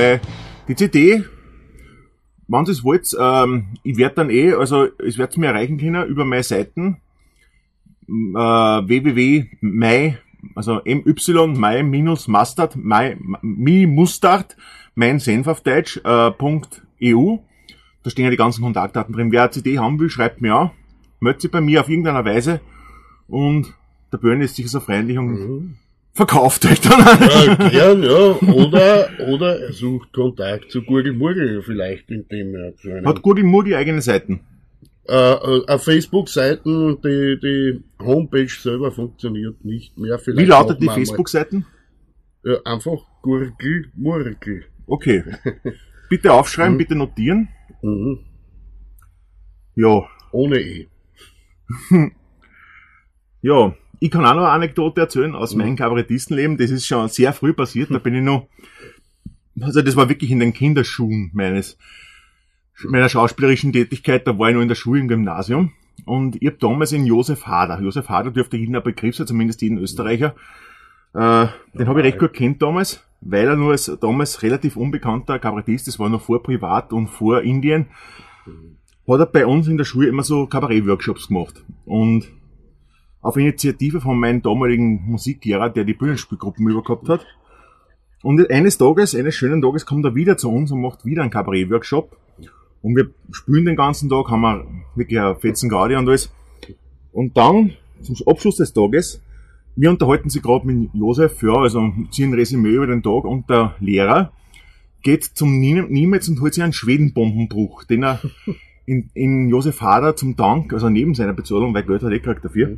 Weil 0.00 0.20
die 0.66 0.76
CD, 0.76 1.24
wenn 2.48 2.64
ihr 2.64 2.68
es 2.70 2.82
wollt, 2.82 3.14
ähm, 3.18 3.66
ich 3.82 3.98
werde 3.98 4.14
dann 4.14 4.30
eh, 4.30 4.54
also 4.54 4.86
es 4.98 5.18
werdet 5.18 5.36
mir 5.36 5.48
erreichen 5.48 5.76
können 5.76 6.08
über 6.08 6.24
meine 6.24 6.42
Seiten 6.42 7.02
äh, 8.08 8.12
www.my, 8.32 10.16
also 10.54 10.80
my 10.84 11.82
my 11.82 12.02
mustard, 12.28 12.76
my, 12.76 13.16
mi 13.42 13.86
mustard, 13.86 14.56
mein 14.94 15.18
Senf 15.18 15.46
auf 15.46 15.60
Deutsch, 15.60 16.00
äh, 16.02 16.30
.eu. 17.02 17.38
Da 18.02 18.08
stehen 18.08 18.24
ja 18.24 18.30
die 18.30 18.38
ganzen 18.38 18.62
Kontaktdaten 18.62 19.12
drin. 19.12 19.32
Wer 19.32 19.42
eine 19.42 19.50
CD 19.50 19.78
haben 19.78 20.00
will, 20.00 20.08
schreibt 20.08 20.40
mir 20.40 20.54
an, 20.54 20.70
meldet 21.20 21.42
sich 21.42 21.50
bei 21.50 21.60
mir 21.60 21.82
auf 21.82 21.90
irgendeiner 21.90 22.24
Weise 22.24 22.62
und 23.28 23.74
der 24.10 24.16
Börn 24.16 24.40
ist 24.40 24.56
sicher 24.56 24.70
so 24.70 24.80
freundlich 24.80 25.18
und 25.18 25.76
verkauft 26.12 26.64
euch 26.66 26.80
dann. 26.82 27.00
Ja, 27.00 27.54
gern, 27.70 28.02
ja. 28.02 28.36
Oder, 28.52 29.08
oder 29.28 29.60
er 29.60 29.72
sucht 29.72 30.12
Kontakt 30.12 30.70
zu 30.70 30.82
Gurgelmurgel 30.82 31.62
vielleicht, 31.62 32.10
indem 32.10 32.54
er 32.54 32.76
zu 32.76 32.90
einem 32.90 33.06
Hat 33.06 33.22
Google 33.22 33.44
Murgi 33.44 33.74
eigene 33.74 34.00
Seiten. 34.02 34.40
äh, 35.08 35.14
äh, 35.66 35.78
Facebook-Seiten 35.78 37.00
die, 37.02 37.38
die 37.42 37.84
Homepage 38.04 38.48
selber 38.48 38.92
funktioniert 38.92 39.64
nicht 39.64 39.96
mehr. 39.98 40.18
Vielleicht 40.18 40.46
Wie 40.46 40.50
lautet 40.50 40.80
die 40.82 40.88
Facebook-Seiten? 40.88 41.66
Ja, 42.44 42.56
einfach 42.64 42.98
Gurgelmurgel. 43.22 44.64
Okay. 44.86 45.24
Bitte 46.08 46.32
aufschreiben, 46.32 46.76
bitte 46.76 46.96
notieren. 46.96 47.48
Mhm. 47.82 48.20
Ja. 49.76 50.02
Ohne 50.32 50.58
E. 50.58 50.88
Ja. 53.42 53.74
Ich 54.02 54.10
kann 54.10 54.24
auch 54.24 54.34
noch 54.34 54.44
eine 54.44 54.52
Anekdote 54.52 55.02
erzählen 55.02 55.34
aus 55.34 55.54
meinem 55.54 55.76
Kabarettistenleben. 55.76 56.56
Das 56.56 56.70
ist 56.70 56.86
schon 56.86 57.08
sehr 57.08 57.34
früh 57.34 57.52
passiert. 57.52 57.90
Da 57.90 57.98
bin 57.98 58.14
ich 58.14 58.22
noch, 58.22 58.48
also 59.60 59.82
das 59.82 59.94
war 59.94 60.08
wirklich 60.08 60.30
in 60.30 60.40
den 60.40 60.54
Kinderschuhen 60.54 61.30
meines, 61.34 61.76
meiner 62.82 63.10
schauspielerischen 63.10 63.74
Tätigkeit. 63.74 64.26
Da 64.26 64.38
war 64.38 64.48
ich 64.48 64.54
noch 64.54 64.62
in 64.62 64.68
der 64.68 64.74
Schule 64.74 65.00
im 65.00 65.08
Gymnasium. 65.08 65.72
Und 66.06 66.40
ich 66.40 66.46
habe 66.46 66.56
damals 66.58 66.92
in 66.92 67.04
Josef 67.04 67.46
Hader. 67.46 67.78
Josef 67.82 68.08
Hader 68.08 68.30
dürfte 68.30 68.56
jeden 68.56 68.74
ein 68.74 68.82
Begriff 68.82 69.16
sein, 69.16 69.26
zumindest 69.26 69.60
jeden 69.60 69.76
Österreicher. 69.76 70.34
Äh, 71.12 71.48
den 71.74 71.86
habe 71.86 72.00
ich 72.00 72.06
recht 72.06 72.18
gut 72.18 72.32
kennt 72.32 72.62
damals, 72.62 73.04
weil 73.20 73.48
er 73.48 73.56
nur 73.56 73.72
als 73.72 73.92
damals 74.00 74.42
relativ 74.42 74.76
unbekannter 74.76 75.38
Kabarettist, 75.38 75.88
das 75.88 75.98
war 75.98 76.08
noch 76.08 76.22
vor 76.22 76.42
Privat 76.42 76.94
und 76.94 77.08
vor 77.08 77.42
Indien, 77.42 77.88
hat 79.06 79.20
er 79.20 79.26
bei 79.26 79.44
uns 79.44 79.68
in 79.68 79.76
der 79.76 79.84
Schule 79.84 80.08
immer 80.08 80.22
so 80.22 80.46
Kabarett-Workshops 80.46 81.28
gemacht. 81.28 81.64
Und 81.84 82.28
auf 83.22 83.36
Initiative 83.36 84.00
von 84.00 84.18
meinem 84.18 84.42
damaligen 84.42 85.02
Musiklehrer, 85.06 85.68
der 85.70 85.84
die 85.84 85.94
Bühnenspielgruppen 85.94 86.68
übergehabt 86.68 87.08
hat. 87.08 87.26
Und 88.22 88.50
eines 88.50 88.78
Tages, 88.78 89.14
eines 89.14 89.34
schönen 89.34 89.62
Tages 89.62 89.86
kommt 89.86 90.04
er 90.04 90.14
wieder 90.14 90.36
zu 90.36 90.50
uns 90.50 90.70
und 90.70 90.80
macht 90.80 91.04
wieder 91.04 91.22
einen 91.22 91.30
Kabarett-Workshop. 91.30 92.16
Und 92.82 92.96
wir 92.96 93.10
spielen 93.30 93.66
den 93.66 93.76
ganzen 93.76 94.08
Tag, 94.08 94.28
haben 94.28 94.40
wir 94.42 94.66
wirklich 94.94 95.20
eine 95.20 95.36
fetzen 95.36 95.68
Gaudi 95.68 95.96
und 95.96 96.08
alles. 96.08 96.32
Und 97.12 97.36
dann, 97.36 97.72
zum 98.02 98.16
Abschluss 98.26 98.56
des 98.56 98.72
Tages, 98.72 99.22
wir 99.76 99.90
unterhalten 99.90 100.30
sie 100.30 100.40
gerade 100.40 100.66
mit 100.66 100.90
Josef, 100.94 101.42
ja, 101.42 101.54
also 101.54 101.92
ziehen 102.10 102.30
ein 102.30 102.34
Resümee 102.34 102.70
über 102.70 102.86
den 102.86 103.02
Tag 103.02 103.24
und 103.24 103.48
der 103.48 103.74
Lehrer 103.80 104.32
geht 105.02 105.24
zum 105.24 105.58
Nie- 105.58 105.82
Niemetz 105.88 106.28
und 106.28 106.40
holt 106.40 106.54
sich 106.54 106.62
einen 106.62 106.72
Schwedenbombenbruch, 106.72 107.84
den 107.84 108.04
er 108.04 108.20
in, 108.84 109.10
in 109.14 109.48
Josef 109.48 109.80
Hader 109.80 110.16
zum 110.16 110.36
Dank, 110.36 110.72
also 110.72 110.88
neben 110.90 111.14
seiner 111.14 111.32
Bezahlung, 111.32 111.72
weil 111.72 111.84
Geld 111.84 112.02
hat 112.02 112.10
er 112.10 112.16
eh 112.16 112.18
gekriegt 112.18 112.44
dafür, 112.44 112.76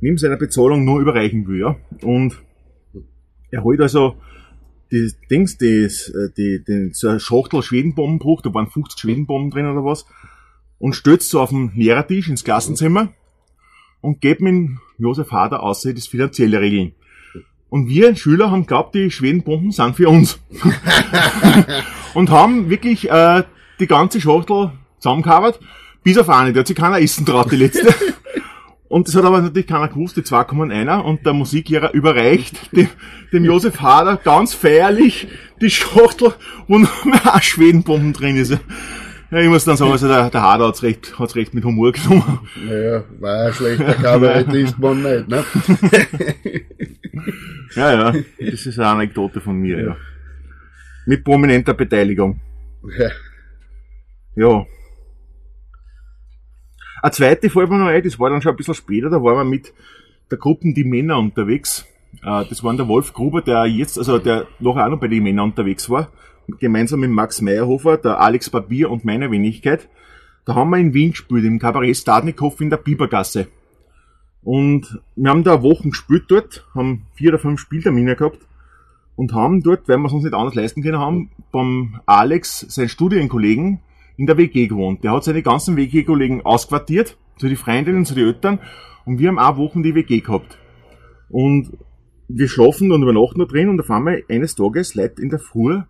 neben 0.00 0.18
seiner 0.18 0.36
Bezahlung 0.36 0.84
nur 0.84 1.00
überreichen 1.00 1.46
will, 1.46 1.60
ja. 1.60 1.76
Und 2.02 2.36
er 3.50 3.62
holt 3.64 3.80
also 3.80 4.16
die 4.92 5.12
Dings, 5.30 5.58
das, 5.58 6.08
äh, 6.08 6.30
die, 6.36 6.62
den, 6.64 6.92
so 6.92 7.08
eine 7.08 7.20
Schachtel 7.20 7.62
Schwedenbombenbruch, 7.62 8.42
da 8.42 8.52
waren 8.54 8.70
50 8.70 8.98
Schwedenbomben 8.98 9.50
drin 9.50 9.66
oder 9.66 9.84
was, 9.84 10.06
und 10.78 10.94
stürzt 10.94 11.30
so 11.30 11.40
auf 11.40 11.50
den 11.50 11.72
Lehrertisch 11.74 12.28
ins 12.28 12.44
Klassenzimmer 12.44 13.12
und 14.00 14.20
gibt 14.20 14.40
mit 14.40 14.70
Josef 14.98 15.30
Hader 15.32 15.62
außer 15.62 15.92
das 15.92 16.06
finanzielle 16.06 16.60
Regeln. 16.60 16.92
Und 17.68 17.88
wir 17.88 18.14
Schüler 18.14 18.50
haben 18.50 18.66
glaubt, 18.66 18.94
die 18.94 19.10
Schwedenbomben 19.10 19.72
sind 19.72 19.96
für 19.96 20.08
uns. 20.08 20.38
und 22.14 22.30
haben 22.30 22.70
wirklich 22.70 23.10
äh, 23.10 23.42
die 23.80 23.86
ganze 23.86 24.20
Schachtel 24.20 24.70
zusammengekauert, 24.98 25.58
bis 26.04 26.16
auf 26.18 26.28
eine, 26.28 26.52
die 26.52 26.60
hat 26.60 26.68
sich 26.68 26.76
keiner 26.76 27.00
essen 27.00 27.26
traut, 27.26 27.50
die 27.50 27.56
letzte. 27.56 27.92
Und 28.88 29.08
das 29.08 29.16
hat 29.16 29.24
aber 29.24 29.40
natürlich 29.40 29.66
keiner 29.66 29.88
gewusst, 29.88 30.16
die 30.16 30.22
zwei 30.22 30.44
kommen 30.44 30.70
einer 30.70 31.04
und 31.04 31.26
der 31.26 31.32
Musiklehrer 31.32 31.92
überreicht 31.92 32.74
dem, 32.76 32.88
dem 33.32 33.44
Josef 33.44 33.80
Hader 33.80 34.16
ganz 34.16 34.54
feierlich 34.54 35.28
die 35.60 35.70
Schachtel, 35.70 36.34
wo 36.68 36.78
noch 36.78 37.04
mehr 37.04 37.20
Schwedenbomben 37.40 38.12
drin 38.12 38.36
ist. 38.36 38.58
Ja, 39.30 39.38
ich 39.38 39.48
muss 39.48 39.64
dann 39.64 39.76
sagen, 39.76 39.90
also 39.90 40.06
der, 40.06 40.30
der 40.30 40.42
Hader 40.42 40.68
hat's 40.68 40.84
recht, 40.84 41.18
hat's 41.18 41.34
recht 41.34 41.52
mit 41.52 41.64
Humor 41.64 41.90
genommen. 41.90 42.38
Naja, 42.64 43.02
war 43.18 43.46
ein 43.46 43.52
schlechter 43.52 43.94
Kabarettist 43.94 44.78
man 44.78 45.02
nicht, 45.02 45.28
ne? 45.28 45.44
Ja, 47.74 47.92
ja, 47.92 48.12
das 48.38 48.66
ist 48.66 48.78
eine 48.78 48.88
Anekdote 48.88 49.40
von 49.40 49.56
mir, 49.56 49.80
ja. 49.80 49.96
Mit 51.06 51.24
prominenter 51.24 51.74
Beteiligung. 51.74 52.40
Ja. 52.96 53.10
Ja. 54.36 54.66
Eine 57.06 57.12
zweite 57.12 57.50
fällt 57.50 57.70
mir 57.70 57.78
noch 57.78 57.86
ein, 57.86 58.02
das 58.02 58.18
war 58.18 58.30
dann 58.30 58.42
schon 58.42 58.50
ein 58.50 58.56
bisschen 58.56 58.74
später, 58.74 59.08
da 59.08 59.22
waren 59.22 59.36
wir 59.36 59.44
mit 59.44 59.72
der 60.28 60.38
Gruppe 60.38 60.72
Die 60.74 60.82
Männer 60.82 61.20
unterwegs. 61.20 61.86
Äh, 62.24 62.44
Das 62.48 62.64
waren 62.64 62.76
der 62.76 62.88
Wolf 62.88 63.12
Gruber, 63.12 63.42
der 63.42 63.64
jetzt, 63.66 63.96
also 63.96 64.18
der 64.18 64.48
noch 64.58 64.76
auch 64.76 64.88
noch 64.88 64.98
bei 64.98 65.06
den 65.06 65.22
Männern 65.22 65.50
unterwegs 65.50 65.88
war, 65.88 66.10
gemeinsam 66.58 66.98
mit 66.98 67.12
Max 67.12 67.40
Meyerhofer, 67.40 67.96
der 67.98 68.18
Alex 68.18 68.50
Barbier 68.50 68.90
und 68.90 69.04
meiner 69.04 69.30
Wenigkeit. 69.30 69.88
Da 70.46 70.56
haben 70.56 70.70
wir 70.70 70.78
in 70.78 70.94
Wien 70.94 71.12
gespielt, 71.12 71.44
im 71.44 71.60
Kabarett 71.60 71.96
Stadnikow 71.96 72.60
in 72.60 72.70
der 72.70 72.78
Bibergasse. 72.78 73.46
Und 74.42 75.00
wir 75.14 75.30
haben 75.30 75.44
da 75.44 75.62
Wochen 75.62 75.90
gespielt 75.90 76.24
dort, 76.26 76.66
haben 76.74 77.06
vier 77.14 77.28
oder 77.28 77.38
fünf 77.38 77.60
Spieltermine 77.60 78.16
gehabt 78.16 78.40
und 79.14 79.32
haben 79.32 79.62
dort, 79.62 79.88
weil 79.88 79.98
wir 79.98 80.06
es 80.06 80.12
uns 80.12 80.24
nicht 80.24 80.34
anders 80.34 80.56
leisten 80.56 80.82
können 80.82 80.98
haben, 80.98 81.30
beim 81.52 82.00
Alex, 82.04 82.66
seinen 82.68 82.88
Studienkollegen, 82.88 83.80
in 84.16 84.26
der 84.26 84.36
WG 84.36 84.66
gewohnt. 84.66 85.04
Der 85.04 85.12
hat 85.12 85.24
seine 85.24 85.42
ganzen 85.42 85.76
WG-Kollegen 85.76 86.44
ausquartiert, 86.44 87.16
zu 87.38 87.48
die 87.48 87.56
Freundinnen, 87.56 88.04
zu 88.04 88.14
den 88.14 88.26
Eltern, 88.26 88.60
und 89.04 89.18
wir 89.18 89.28
haben 89.28 89.38
auch 89.38 89.56
Wochen 89.56 89.82
die 89.82 89.94
WG 89.94 90.20
gehabt. 90.20 90.58
Und 91.28 91.72
wir 92.28 92.48
schlafen 92.48 92.90
und 92.92 93.02
übernachten 93.02 93.38
da 93.38 93.44
drin 93.44 93.68
und 93.68 93.80
auf 93.80 93.90
einmal 93.90 94.24
eines 94.28 94.54
Tages 94.54 94.94
Leute 94.94 95.22
in 95.22 95.30
der 95.30 95.38
Früh, 95.38 95.80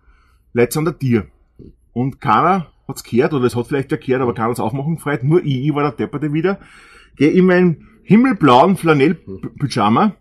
Leute 0.53 0.79
an 0.79 0.85
der 0.85 0.97
Tür. 0.97 1.25
Und 1.93 2.21
keiner 2.21 2.67
hat's 2.87 3.03
gehört, 3.03 3.33
oder 3.33 3.45
es 3.45 3.55
hat 3.55 3.67
vielleicht 3.67 3.91
ja 3.91 3.97
gehört, 3.97 4.21
aber 4.21 4.33
keiner 4.33 4.49
hat's 4.49 4.59
aufmachen 4.59 4.95
gefreut, 4.95 5.23
nur 5.23 5.43
ich, 5.43 5.65
ich 5.65 5.73
war 5.73 5.83
der 5.83 5.91
Depperte 5.93 6.31
wieder, 6.31 6.59
gehe 7.15 7.31
in 7.31 7.45
meinen 7.45 7.87
himmelblauen 8.03 8.77
Flanell-Pyjama, 8.77 10.15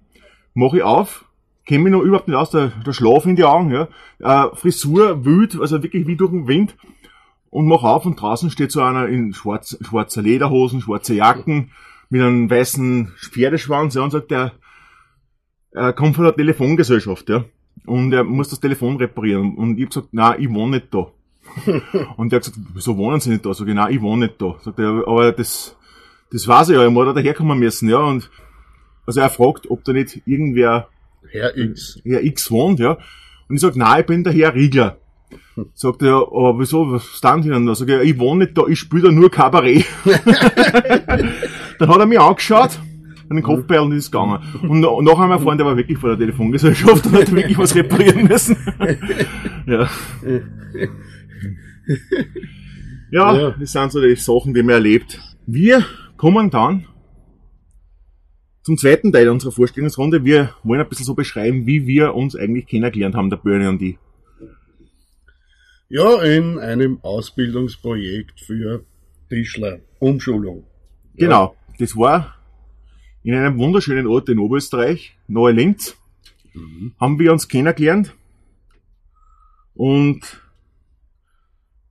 mache 0.55 0.79
ich 0.79 0.83
auf, 0.83 1.27
kenne 1.67 1.85
mich 1.85 1.93
noch 1.93 2.03
überhaupt 2.03 2.29
nicht 2.29 2.37
aus, 2.37 2.51
der, 2.51 2.73
der 2.85 2.93
Schlaf 2.93 3.27
in 3.27 3.37
die 3.37 3.45
Augen, 3.45 3.71
ja, 3.71 3.89
äh, 4.21 4.57
Frisur 4.57 5.25
wild, 5.25 5.61
also 5.61 5.83
wirklich 5.83 6.07
wie 6.07 6.17
durch 6.17 6.31
den 6.31 6.49
Wind, 6.49 6.77
und 7.57 7.69
mach 7.69 7.85
auf 7.85 8.05
und 8.05 8.21
draußen 8.21 8.51
steht 8.51 8.71
so 8.71 8.83
einer 8.83 9.09
in 9.09 9.33
schwarz, 9.33 9.79
schwarzer 9.81 10.21
Lederhosen, 10.21 10.83
schwarze 10.83 11.15
Jacken, 11.15 11.71
mit 12.11 12.21
einem 12.21 12.51
weißen 12.51 13.15
Pferdeschwanz, 13.33 13.95
ja, 13.95 14.03
und 14.03 14.11
sagt, 14.11 14.31
der, 14.31 14.53
er 15.71 15.95
kommt 15.95 16.17
von 16.17 16.27
der 16.27 16.37
Telefongesellschaft, 16.37 17.31
ja, 17.31 17.47
und 17.87 18.13
er 18.13 18.25
muss 18.25 18.51
das 18.51 18.61
Telefon 18.61 18.99
reparieren. 18.99 19.55
Und 19.55 19.79
ich 19.79 19.85
hab 19.85 19.89
gesagt, 19.89 20.09
nein, 20.13 20.37
ich 20.39 20.51
wohne 20.51 20.73
nicht 20.73 20.93
da. 20.93 21.11
und 22.19 22.31
der 22.31 22.41
hat 22.41 22.45
gesagt, 22.45 22.59
wieso 22.75 22.99
wohnen 22.99 23.21
Sie 23.21 23.31
nicht 23.31 23.47
da? 23.47 23.55
Sag 23.55 23.67
ich, 23.69 23.75
nein, 23.75 23.95
ich 23.95 24.03
wohne 24.03 24.27
nicht 24.27 24.43
da. 24.43 24.57
Sagt 24.63 24.79
er, 24.79 25.09
aber 25.09 25.33
das, 25.33 25.79
das 26.31 26.47
weiß 26.47 26.69
ich 26.69 26.77
ja, 26.77 26.85
ich 26.85 26.93
muss 26.93 27.07
da 27.07 27.15
daherkommen 27.15 27.59
müssen, 27.59 27.89
ja, 27.89 28.01
und, 28.01 28.31
also 29.07 29.21
er 29.21 29.31
fragt, 29.31 29.71
ob 29.71 29.83
da 29.83 29.95
nicht 29.95 30.21
irgendwer 30.27 30.89
Herr 31.31 31.57
X. 31.57 32.03
Herr 32.05 32.23
X 32.23 32.51
wohnt, 32.51 32.81
ja. 32.81 32.99
Und 33.49 33.55
ich 33.55 33.63
sag, 33.63 33.77
nein, 33.77 34.01
ich 34.01 34.07
bin 34.07 34.25
der 34.25 34.35
Herr 34.35 34.55
Riegler. 34.55 34.99
Sagt 35.75 36.03
er, 36.03 36.17
aber 36.17 36.59
wieso, 36.59 36.91
was 36.93 37.05
stand 37.05 37.45
Ihnen 37.47 37.67
da? 37.67 37.75
Sag 37.75 37.89
ich, 37.89 38.11
ich 38.11 38.19
wohne 38.19 38.45
nicht 38.45 38.57
da, 38.59 38.67
ich 38.67 38.79
spiele 38.79 39.05
da 39.05 39.11
nur 39.13 39.31
Kabarett. 39.31 39.85
Dann 41.79 41.89
hat 41.89 41.99
er 41.99 42.07
mich 42.07 42.21
angeschaut, 42.21 42.79
an 43.29 43.37
den 43.37 43.43
Kopfball 43.43 43.79
und 43.81 43.93
ist 43.93 44.11
gegangen. 44.11 44.39
Und 44.69 44.81
nachher 44.81 45.19
haben 45.19 45.29
wir 45.31 45.37
erfahren, 45.37 45.59
der 45.59 45.67
war 45.67 45.77
wirklich 45.77 45.99
vor 45.99 46.11
der 46.11 46.19
Telefongesellschaft 46.19 47.07
und 47.07 47.13
hat 47.15 47.33
wirklich 47.35 47.57
was 47.59 47.75
reparieren 47.75 48.27
müssen. 48.29 48.57
ja. 49.67 49.89
Ja, 53.11 53.35
Ja. 53.37 53.51
das 53.59 53.73
sind 53.73 53.93
so 53.93 54.01
die 54.01 54.15
Sachen, 54.17 54.53
die 54.55 54.63
man 54.63 54.75
erlebt. 54.75 55.21
Wir 55.47 55.85
kommen 56.17 56.51
dann 56.51 56.87
zum 58.63 58.77
zweiten 58.77 59.13
Teil 59.13 59.29
unserer 59.29 59.53
Vorstellungsrunde. 59.53 60.25
Wir 60.25 60.51
wollen 60.65 60.81
ein 60.81 60.89
bisschen 60.89 61.07
so 61.07 61.15
beschreiben, 61.15 61.67
wie 61.67 61.87
wir 61.87 62.15
uns 62.15 62.35
eigentlich 62.35 62.67
kennengelernt 62.67 63.15
haben, 63.15 63.31
der 63.31 63.37
Börne 63.37 63.69
und 63.69 63.81
ich. 63.81 63.97
Ja, 65.89 66.21
in 66.21 66.59
einem 66.59 66.99
Ausbildungsprojekt 67.03 68.41
für 68.41 68.85
Tischler. 69.29 69.79
Umschulung. 70.01 70.65
Genau, 71.15 71.55
das 71.79 71.97
war 71.97 72.35
in 73.23 73.35
einem 73.35 73.57
wunderschönen 73.57 74.09
Ort 74.09 74.29
in 74.29 74.41
Oberösterreich, 74.41 75.17
Neue 75.29 75.53
Linz, 75.53 75.97
haben 77.01 77.21
wir 77.21 77.33
uns 77.33 77.47
kennengelernt 77.47 78.15
und 79.75 80.43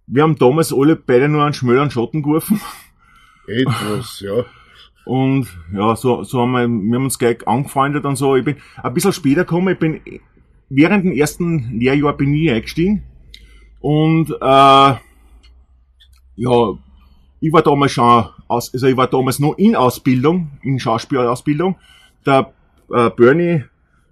wir 0.07 0.23
haben 0.23 0.35
damals 0.35 0.73
alle 0.73 0.97
beide 0.97 1.29
nur 1.29 1.43
einen 1.43 1.53
schmäleren 1.53 1.89
Schatten 1.89 2.21
geworfen 2.21 2.59
Etwas, 3.47 4.19
ja. 4.19 4.43
und 5.05 5.47
ja, 5.73 5.95
so, 5.95 6.23
so 6.23 6.41
haben 6.41 6.51
wir, 6.51 6.67
wir 6.67 6.95
haben 6.97 7.05
uns 7.05 7.17
gleich 7.17 7.47
angefreundet 7.47 8.03
und 8.03 8.17
so. 8.17 8.35
Ich 8.35 8.43
bin 8.43 8.57
ein 8.81 8.93
bisschen 8.93 9.13
später 9.13 9.45
gekommen, 9.45 9.73
ich 9.73 9.79
bin 9.79 10.01
während 10.67 11.05
dem 11.05 11.13
ersten 11.13 11.79
Lehrjahr 11.79 12.17
bin 12.17 12.33
ich 12.33 12.51
eingestiegen 12.51 13.03
und 13.85 14.31
äh, 14.31 14.95
ja, 16.37 16.73
ich 17.39 17.53
war 17.53 17.61
damals 17.61 17.91
schon 17.91 18.25
aus, 18.47 18.73
also 18.73 18.87
ich 18.87 18.97
war 18.97 19.05
damals 19.05 19.37
noch 19.37 19.53
in 19.59 19.75
Ausbildung, 19.75 20.49
in 20.63 20.79
Schauspielausbildung. 20.79 21.75
Der 22.25 22.51
äh, 22.91 23.11
Bernie 23.11 23.63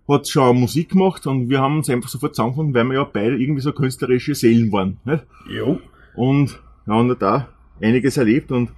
hat 0.08 0.28
schon 0.28 0.60
Musik 0.60 0.90
gemacht 0.90 1.26
und 1.26 1.50
wir 1.50 1.60
haben 1.60 1.78
uns 1.78 1.90
einfach 1.90 2.08
sofort 2.08 2.36
zusammengefunden, 2.36 2.76
weil 2.76 2.84
wir 2.84 2.94
ja 2.94 3.04
beide 3.04 3.36
irgendwie 3.36 3.62
so 3.62 3.72
künstlerische 3.72 4.36
Seelen 4.36 4.72
waren. 4.72 5.00
Nicht? 5.06 5.26
Jo. 5.50 5.80
Und 6.14 6.60
ja, 6.86 6.94
und 6.94 7.20
da 7.20 7.48
einiges 7.82 8.18
erlebt 8.18 8.52
und 8.52 8.70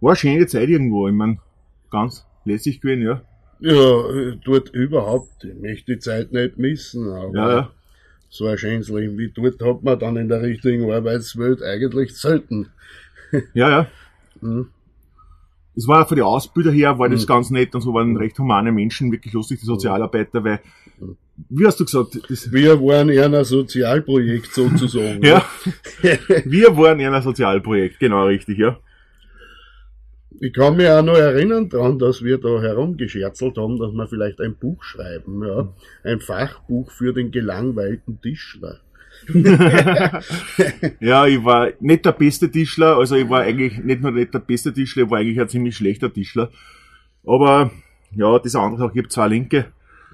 war 0.00 0.10
eine 0.10 0.16
schöne 0.16 0.48
Zeit 0.48 0.68
irgendwo. 0.68 1.06
Ich 1.06 1.14
mein, 1.14 1.38
ganz 1.88 2.26
lässig 2.44 2.80
gewesen, 2.80 3.02
ja. 3.02 3.22
Ja, 3.60 4.10
äh, 4.10 4.36
dort 4.44 4.70
überhaupt. 4.70 5.44
Ich 5.44 5.54
möchte 5.54 5.92
die 5.92 6.00
Zeit 6.00 6.32
nicht 6.32 6.58
missen, 6.58 7.08
aber 7.12 7.32
Ja, 7.32 7.50
ja. 7.52 7.70
So 8.32 8.46
ein 8.46 8.56
schönes 8.56 8.88
Leben 8.88 9.18
wie 9.18 9.28
dort 9.28 9.62
hat 9.62 9.82
man 9.82 9.98
dann 9.98 10.16
in 10.16 10.28
der 10.28 10.40
richtigen 10.40 10.90
Arbeitswelt 10.90 11.62
eigentlich 11.62 12.16
selten. 12.16 12.68
Ja, 13.54 13.70
ja. 13.70 13.86
Mhm. 14.42 14.68
Es 15.74 15.88
war 15.88 16.06
von 16.06 16.16
den 16.16 16.26
Ausbilder 16.26 16.70
her, 16.70 16.98
war 16.98 17.08
das 17.08 17.26
ganz 17.26 17.48
nett 17.48 17.74
und 17.74 17.80
so 17.80 17.94
waren 17.94 18.14
recht 18.18 18.38
humane 18.38 18.70
Menschen, 18.70 19.10
wirklich 19.10 19.32
lustig, 19.32 19.60
die 19.60 19.64
Sozialarbeiter, 19.64 20.44
weil, 20.44 20.60
wie 21.48 21.66
hast 21.66 21.80
du 21.80 21.86
gesagt, 21.86 22.20
Wir 22.52 22.78
waren 22.78 23.08
eher 23.08 23.24
ein 23.24 23.44
Sozialprojekt 23.44 24.52
sozusagen. 24.52 25.22
ja, 25.22 25.42
wir 26.44 26.76
waren 26.76 27.00
eher 27.00 27.14
ein 27.14 27.22
Sozialprojekt, 27.22 28.00
genau 28.00 28.26
richtig, 28.26 28.58
ja. 28.58 28.78
Ich 30.44 30.52
kann 30.52 30.76
mich 30.76 30.88
auch 30.88 31.04
noch 31.04 31.16
erinnern 31.16 31.68
dran, 31.68 32.00
dass 32.00 32.24
wir 32.24 32.36
da 32.36 32.60
herumgescherzelt 32.60 33.56
haben, 33.56 33.78
dass 33.78 33.92
wir 33.92 34.08
vielleicht 34.08 34.40
ein 34.40 34.56
Buch 34.56 34.82
schreiben, 34.82 35.40
ja. 35.46 35.68
Ein 36.02 36.18
Fachbuch 36.18 36.90
für 36.90 37.12
den 37.12 37.30
gelangweilten 37.30 38.20
Tischler. 38.20 38.80
Ja, 40.98 41.28
ich 41.28 41.44
war 41.44 41.68
nicht 41.78 42.04
der 42.04 42.10
beste 42.10 42.50
Tischler, 42.50 42.96
also 42.96 43.14
ich 43.14 43.30
war 43.30 43.42
eigentlich 43.42 43.78
nicht 43.84 44.02
nur 44.02 44.10
nicht 44.10 44.34
der 44.34 44.40
beste 44.40 44.72
Tischler, 44.72 45.04
ich 45.04 45.10
war 45.10 45.20
eigentlich 45.20 45.40
ein 45.40 45.48
ziemlich 45.48 45.76
schlechter 45.76 46.12
Tischler. 46.12 46.50
Aber, 47.24 47.70
ja, 48.16 48.26
auch, 48.26 48.44
ich 48.44 48.54
habe 48.56 49.08
zwei 49.08 49.28
Linke. 49.28 49.66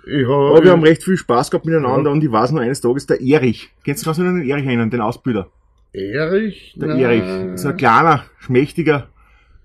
Ich 0.04 0.26
Aber 0.26 0.62
wir 0.62 0.72
haben 0.72 0.82
recht 0.82 1.04
viel 1.04 1.16
Spaß 1.16 1.50
gehabt 1.50 1.64
miteinander 1.64 2.10
und 2.10 2.22
ich 2.22 2.30
weiß 2.30 2.52
noch 2.52 2.60
eines 2.60 2.82
Tages, 2.82 3.06
der 3.06 3.22
Erich. 3.22 3.70
Kennst 3.82 4.02
du 4.02 4.04
kannst 4.04 4.20
du 4.20 4.24
dich 4.24 4.30
an 4.30 4.40
den 4.40 4.50
Erich 4.50 4.66
erinnern, 4.66 4.90
den 4.90 5.00
Ausbilder? 5.00 5.48
Erich? 5.94 6.74
Der 6.76 6.88
Nein. 6.88 6.98
Erich. 6.98 7.58
So 7.58 7.68
ein 7.68 7.78
kleiner, 7.78 8.24
schmächtiger, 8.40 9.08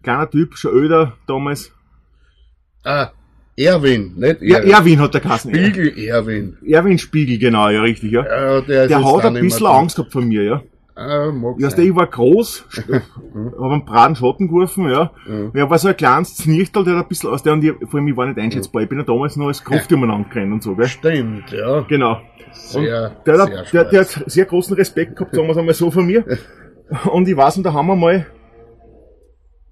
kleiner 0.03 0.29
Typ, 0.29 0.57
schon 0.57 0.73
öder 0.73 1.13
damals. 1.27 1.71
Ah, 2.83 3.09
Erwin, 3.55 4.13
nicht 4.15 4.41
Ja, 4.41 4.57
Erich. 4.57 4.73
Erwin 4.73 4.99
hat 4.99 5.13
der 5.13 5.21
Kassen. 5.21 5.53
Spiegel 5.53 5.97
Erwin. 5.97 6.57
Erwin 6.65 6.97
Spiegel, 6.97 7.37
genau, 7.37 7.69
ja, 7.69 7.81
richtig, 7.81 8.11
ja. 8.11 8.25
Ja, 8.25 8.61
der 8.61 8.87
Der 8.87 9.03
hat 9.03 9.25
ein 9.25 9.33
bisschen 9.35 9.67
Angst 9.67 9.95
gehabt 9.95 10.11
von 10.11 10.27
mir, 10.27 10.43
ja. 10.43 10.63
Ah, 10.95 11.31
mag 11.31 11.55
Ja, 11.59 11.75
ich 11.75 11.95
war 11.95 12.05
groß, 12.05 12.65
hab 12.91 13.71
einen 13.71 13.85
braten 13.85 14.15
Schatten 14.15 14.47
geworfen, 14.47 14.89
ja. 14.89 15.11
Mhm. 15.25 15.51
Er 15.53 15.69
war 15.69 15.77
so 15.79 15.87
ein 15.87 15.97
kleines 15.97 16.35
Znichtel, 16.35 16.83
der 16.83 16.97
hat 16.97 17.05
ein 17.05 17.09
bisschen 17.09 17.31
aus 17.31 17.41
der 17.41 17.53
und 17.53 17.63
ich, 17.63 17.73
vor 17.89 17.95
allem, 17.99 18.07
ich 18.07 18.17
war 18.17 18.27
nicht 18.27 18.37
einschätzbar. 18.37 18.83
Ich 18.83 18.89
bin 18.89 18.99
ja 18.99 19.03
damals 19.03 19.35
noch 19.35 19.47
als 19.47 19.63
Kraft 19.63 19.91
umeinander 19.91 20.29
gerannt 20.29 20.53
und 20.53 20.63
so, 20.63 20.75
gell. 20.75 20.87
Stimmt, 20.87 21.51
ja. 21.51 21.81
Genau. 21.81 22.21
Sehr, 22.51 23.09
Der, 23.25 23.35
sehr 23.35 23.43
hat, 23.43 23.73
der, 23.73 23.83
der 23.85 24.01
hat 24.01 24.23
sehr 24.27 24.45
großen 24.45 24.75
Respekt 24.75 25.15
gehabt, 25.15 25.33
sagen 25.33 25.47
wir 25.47 25.51
es 25.53 25.57
einmal 25.57 25.73
so 25.73 25.89
von 25.89 26.05
mir. 26.05 26.23
Und 27.11 27.27
ich 27.27 27.35
weiß, 27.35 27.57
und 27.57 27.63
da 27.63 27.73
haben 27.73 27.87
wir 27.87 27.95
mal 27.95 28.27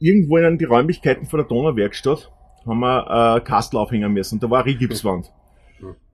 irgendwo 0.01 0.37
in 0.37 0.57
die 0.57 0.65
Räumlichkeiten 0.65 1.27
von 1.27 1.39
der 1.39 1.47
Donauwerkstatt 1.47 2.31
haben 2.65 2.79
wir 2.79 3.37
äh, 3.37 3.41
Kastel 3.41 3.77
aufhängen 3.77 4.11
müssen. 4.11 4.39
Da 4.39 4.49
war 4.49 4.63
eine 4.63 4.73
Rigipswand. 4.73 5.31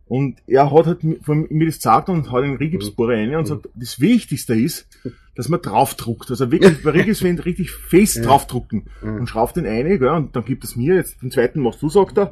Und 0.08 0.38
er 0.48 0.72
hat 0.72 0.86
halt 0.86 1.00
von 1.22 1.48
mir 1.50 1.66
das 1.66 1.78
gesagt 1.78 2.08
und 2.08 2.32
hat 2.32 2.44
einen 2.44 2.56
Rigipsbohrer 2.56 3.16
rein 3.16 3.36
und 3.36 3.46
sagt, 3.46 3.68
das 3.76 4.00
Wichtigste 4.00 4.56
ist, 4.56 4.88
dass 5.36 5.50
man 5.50 5.62
draufdruckt. 5.62 6.30
Also 6.30 6.50
wirklich 6.50 6.82
bei 6.82 6.92
Rigipswand 6.92 7.44
richtig 7.46 7.72
fest 7.72 8.26
draufdrucken. 8.26 8.86
Und 9.20 9.28
schraubt 9.28 9.58
den 9.58 9.66
eine, 9.66 10.00
gell, 10.00 10.10
und 10.10 10.36
dann 10.36 10.46
gibt 10.46 10.64
es 10.64 10.78
mir, 10.78 10.96
jetzt 10.96 11.22
den 11.22 11.32
zweiten 11.32 11.62
machst 11.62 11.82
du, 11.82 11.90
sagt 11.90 12.18
er. 12.18 12.32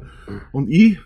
Und 0.52 0.70
ich 0.70 0.98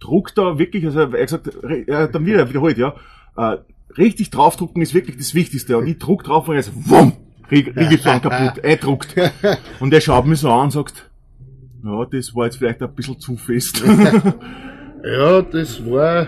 druck 0.00 0.34
da 0.34 0.58
wirklich, 0.58 0.86
also 0.86 1.00
er 1.00 1.06
hat 1.06 1.44
gesagt, 1.44 1.50
er 1.86 1.98
hat 1.98 2.14
dann 2.14 2.26
wieder 2.26 2.48
wiederholt, 2.48 2.78
ja, 2.78 2.94
äh, 3.36 3.58
richtig 3.98 4.30
draufdrucken 4.30 4.80
ist 4.80 4.94
wirklich 4.94 5.18
das 5.18 5.34
Wichtigste. 5.34 5.76
Und 5.76 5.86
ich 5.86 5.98
druck 5.98 6.24
drauf 6.24 6.48
und 6.48 6.56
jetzt, 6.56 6.72
wumm! 6.74 7.12
Rieg- 7.50 7.74
Riegelplan 7.76 8.20
kaputt, 8.22 8.64
eindruckt. 8.64 9.14
Und 9.80 9.92
er 9.94 10.00
schaut 10.00 10.26
mich 10.26 10.40
so 10.40 10.50
an 10.50 10.64
und 10.64 10.70
sagt, 10.72 11.10
ja, 11.84 12.04
das 12.10 12.34
war 12.34 12.46
jetzt 12.46 12.56
vielleicht 12.56 12.82
ein 12.82 12.94
bisschen 12.94 13.18
zu 13.20 13.36
fest. 13.36 13.82
Ja, 15.06 15.42
das 15.42 15.84
war. 15.84 16.26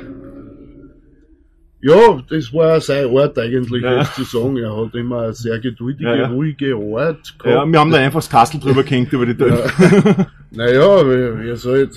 Ja, 1.80 2.22
das 2.28 2.52
war 2.52 2.78
sein 2.82 3.06
Ort 3.06 3.38
eigentlich, 3.38 3.82
Ja. 3.82 3.96
ja. 4.02 4.04
zu 4.12 4.22
sagen. 4.24 4.58
Er 4.58 4.76
hat 4.76 4.94
immer 4.94 5.22
eine 5.22 5.32
sehr 5.32 5.58
geduldige, 5.58 6.10
Ja, 6.10 6.14
ja. 6.14 6.28
ruhige 6.28 6.68
ja, 6.70 6.76
gehabt. 6.76 7.34
wir 7.72 7.80
haben 7.80 7.90
da 7.90 7.96
einfach 7.96 8.18
das 8.18 8.28
Kastel 8.28 8.60
drüber 8.60 8.82
gehängt 8.82 9.14
über 9.14 9.24
die 9.24 9.34
Tür. 9.34 9.66
Naja, 10.50 11.08
wir, 11.08 11.40
wir 11.40 11.56
sollt, 11.56 11.94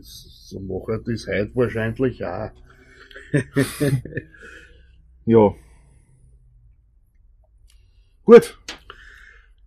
so 0.00 0.58
machen 0.60 1.02
das 1.06 1.26
heute 1.26 1.50
wahrscheinlich 1.54 2.24
auch. 2.24 2.50
Ja. 5.26 5.54
Gut. 8.26 8.58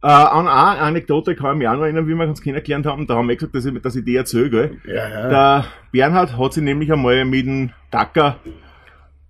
Äh, 0.01 0.07
an 0.07 0.47
eine 0.47 0.79
Anekdote 0.81 1.35
kann 1.35 1.53
ich 1.53 1.57
mich 1.59 1.67
auch 1.67 1.73
noch 1.73 1.81
erinnern, 1.83 2.07
wie 2.07 2.13
wir 2.13 2.25
uns 2.27 2.41
kennengelernt 2.41 2.85
haben. 2.85 3.07
Da 3.07 3.15
haben 3.15 3.27
wir 3.27 3.35
gesagt, 3.35 3.55
dass 3.55 3.65
ich, 3.65 3.81
dass 3.81 3.95
ich 3.95 4.05
die 4.05 4.15
erzähle, 4.15 4.49
gell? 4.49 4.77
Ja, 4.87 5.09
ja. 5.09 5.29
Der 5.29 5.65
Bernhard 5.91 6.37
hat 6.37 6.53
sich 6.53 6.63
nämlich 6.63 6.93
einmal 6.93 7.25
mit 7.25 7.45
dem 7.47 7.71
Dacker 7.91 8.39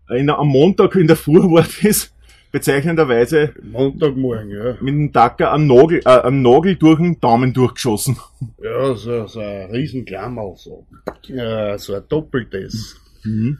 in, 0.10 0.28
der- 0.28 0.38
am 0.38 0.48
Montag 0.50 0.96
in 0.96 1.08
der 1.08 1.16
Früh 1.16 1.40
war 1.40 1.66
das, 1.84 2.12
bezeichnenderweise 2.52 3.54
Montagmorgen, 3.64 4.50
ja. 4.50 4.72
mit 4.82 4.94
dem 4.94 5.12
Dacker 5.12 5.54
einen 5.54 5.68
Nagel, 5.68 6.02
äh, 6.06 6.10
einen 6.22 6.42
Nagel 6.42 6.76
durch 6.76 6.98
den 7.00 7.20
Daumen 7.20 7.54
durchgeschossen. 7.54 8.18
Ja, 8.62 8.94
so, 8.96 9.26
so 9.28 9.40
ein 9.40 9.70
Riesenklammer, 9.72 10.54
so. 10.56 10.86
Ja, 11.28 11.78
so 11.78 11.96
ein 11.96 12.04
doppeltes. 12.10 12.96
Mm. 13.24 13.54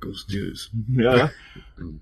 Gustiös. 0.00 0.70
Ja, 0.96 1.16
ja. 1.16 1.30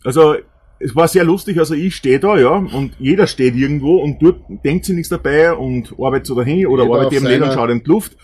Also, 0.05 0.37
es 0.79 0.95
war 0.95 1.09
sehr 1.09 1.25
lustig, 1.25 1.59
also 1.59 1.75
ich 1.75 1.97
stehe 1.97 2.21
da, 2.21 2.39
ja, 2.39 2.51
und 2.51 2.93
jeder 2.99 3.27
steht 3.27 3.55
irgendwo 3.55 3.97
und 3.97 4.21
dort 4.23 4.41
denkt 4.65 4.85
sich 4.85 4.95
nichts 4.95 5.09
dabei 5.09 5.55
und 5.55 5.95
arbeitet 5.99 6.27
so 6.27 6.35
dahin 6.35 6.67
oder 6.67 6.85
Jeder 6.85 6.95
arbeitet 6.95 7.13
eben 7.15 7.27
nicht 7.27 7.43
und 7.43 7.53
schaut 7.53 7.71
in 7.71 7.83
die 7.83 7.89
Luft. 7.89 8.17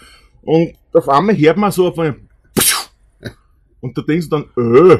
Und 0.42 0.74
auf 0.92 1.08
einmal 1.08 1.36
hört 1.36 1.56
man 1.56 1.72
so 1.72 1.88
auf 1.88 1.98
einen 1.98 2.28
und 3.80 3.96
da 3.96 4.02
denkst 4.02 4.28
du 4.28 4.36
dann, 4.36 4.44
äh. 4.56 4.94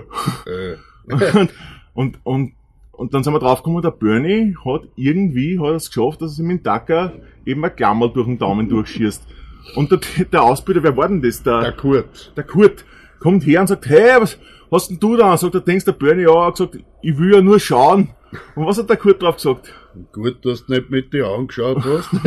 Äh, 0.50 0.76
und, 1.34 1.50
und, 1.94 2.18
und, 2.24 2.52
und 2.92 3.14
dann 3.14 3.24
sind 3.24 3.32
wir 3.32 3.40
draufgekommen, 3.40 3.82
der 3.82 3.90
Bernie 3.90 4.54
hat 4.64 4.82
irgendwie 4.96 5.58
hat 5.58 5.74
es 5.74 5.88
geschafft, 5.88 6.22
dass 6.22 6.32
er 6.32 6.36
sich 6.36 6.44
mit 6.46 6.60
dem 6.60 6.62
Dacker 6.62 7.12
eben 7.44 7.64
ein 7.64 7.74
Klammer 7.74 8.08
durch 8.08 8.26
den 8.26 8.38
Daumen 8.38 8.68
durchschießt. 8.68 9.26
Und 9.74 9.90
der, 9.90 10.00
der 10.32 10.42
Ausbilder, 10.42 10.82
wer 10.82 10.96
war 10.96 11.08
denn 11.08 11.22
das? 11.22 11.42
der 11.42 11.72
Kurt. 11.72 12.32
der 12.36 12.44
Kurt 12.44 12.84
kommt 13.20 13.46
her 13.46 13.60
und 13.60 13.68
sagt, 13.68 13.86
hey, 13.86 14.20
was 14.20 14.38
hast 14.72 14.90
denn 14.90 14.98
du 14.98 15.16
da? 15.16 15.36
Sagt 15.36 15.54
der 15.54 15.60
denkst 15.60 15.84
der 15.84 15.92
Bernie, 15.92 16.22
ja, 16.22 16.34
er 16.34 16.46
hat 16.46 16.54
gesagt, 16.54 16.78
ich 17.02 17.18
will 17.18 17.34
ja 17.34 17.40
nur 17.40 17.60
schauen. 17.60 18.10
Und 18.54 18.66
was 18.66 18.78
hat 18.78 18.88
der 18.88 18.96
Kurt 18.96 19.22
drauf 19.22 19.36
gesagt? 19.36 19.72
Gut, 20.12 20.44
dass 20.44 20.66
du 20.66 20.72
nicht 20.72 20.90
mit 20.90 21.12
dir 21.12 21.26
angeschaut 21.26 21.84
hast. 21.84 22.08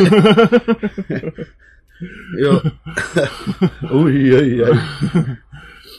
ja. 2.37 2.61
ui, 3.91 4.33
ui, 4.33 4.63
ui. 4.63 4.77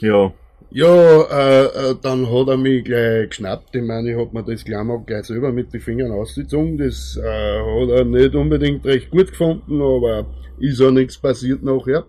Ja, 0.01 0.31
Ja, 0.69 1.21
äh, 1.21 1.65
äh, 1.65 1.95
dann 2.01 2.29
hat 2.29 2.49
er 2.49 2.57
mich 2.57 2.83
gleich 2.83 3.29
geschnappt. 3.29 3.75
Ich 3.75 3.81
meine, 3.81 4.11
ich 4.11 4.17
hab 4.17 4.33
mir 4.33 4.43
das 4.43 4.65
Klammer 4.65 5.01
gleich 5.05 5.25
selber 5.25 5.51
mit 5.51 5.73
den 5.73 5.79
Fingern 5.79 6.11
ausgezogen. 6.11 6.77
Das 6.77 7.17
äh, 7.17 7.21
hat 7.23 7.89
er 7.89 8.05
nicht 8.05 8.35
unbedingt 8.35 8.85
recht 8.85 9.09
gut 9.09 9.31
gefunden, 9.31 9.81
aber 9.81 10.25
ist 10.59 10.81
auch 10.81 10.91
nichts 10.91 11.17
passiert 11.17 11.63
nachher. 11.63 12.05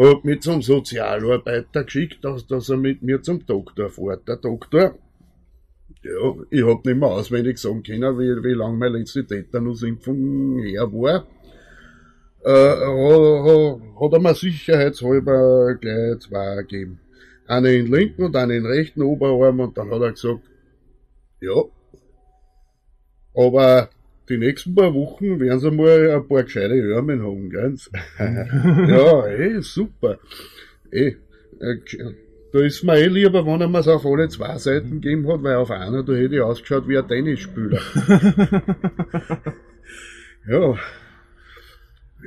Hab 0.00 0.24
mich 0.24 0.40
zum 0.40 0.62
Sozialarbeiter 0.62 1.84
geschickt, 1.84 2.24
dass, 2.24 2.46
dass 2.46 2.70
er 2.70 2.78
mit 2.78 3.02
mir 3.02 3.20
zum 3.20 3.44
Doktor 3.44 3.90
fährt. 3.90 4.26
Der 4.26 4.36
Doktor, 4.36 4.94
ja, 6.02 6.34
ich 6.48 6.64
hab 6.64 6.86
nicht 6.86 6.96
mehr 6.96 7.10
auswendig 7.10 7.58
sagen 7.58 7.82
können, 7.82 8.18
wie, 8.18 8.42
wie 8.42 8.54
lang 8.54 8.78
meine 8.78 8.96
letzte 8.96 9.26
Tetanusimpfung 9.26 10.62
her 10.62 10.90
war. 10.90 11.26
Äh, 12.42 12.50
hat, 12.50 13.44
hat, 13.44 14.00
hat 14.00 14.12
er 14.14 14.20
mir 14.20 14.34
sicherheitshalber 14.34 15.74
gleich 15.74 16.20
zwei 16.20 16.62
gegeben. 16.62 17.00
Eine 17.46 17.74
in 17.74 17.84
den 17.84 17.92
linken 17.92 18.22
und 18.22 18.36
eine 18.36 18.56
in 18.56 18.62
den 18.62 18.72
rechten 18.72 19.02
Oberarm 19.02 19.60
und 19.60 19.76
dann 19.76 19.90
hat 19.90 20.00
er 20.00 20.12
gesagt, 20.12 20.40
ja, 21.42 21.62
aber 23.34 23.90
die 24.30 24.38
nächsten 24.38 24.74
paar 24.74 24.94
Wochen 24.94 25.40
werden 25.40 25.58
sie 25.58 25.70
mal 25.70 26.10
ein 26.10 26.26
paar 26.26 26.44
gescheite 26.44 26.74
Ärmel 26.74 27.22
haben, 27.22 27.50
ganz. 27.50 27.90
ja, 28.18 29.26
eh, 29.26 29.60
super. 29.60 30.18
Eh, 30.90 31.16
äh, 31.60 31.76
da 32.52 32.60
ist 32.60 32.82
mir 32.84 32.96
eh 32.96 33.06
lieber, 33.06 33.44
wenn 33.44 33.60
er 33.60 33.68
mir's 33.68 33.88
auf 33.88 34.06
alle 34.06 34.28
zwei 34.28 34.56
Seiten 34.58 35.00
gegeben 35.00 35.28
hat, 35.28 35.42
weil 35.42 35.56
auf 35.56 35.70
einer, 35.70 36.02
da 36.02 36.12
hätte 36.12 36.36
ich 36.36 36.40
ausgeschaut 36.40 36.88
wie 36.88 36.98
ein 36.98 37.06
Tennisspieler. 37.06 37.80
ja. 40.48 40.74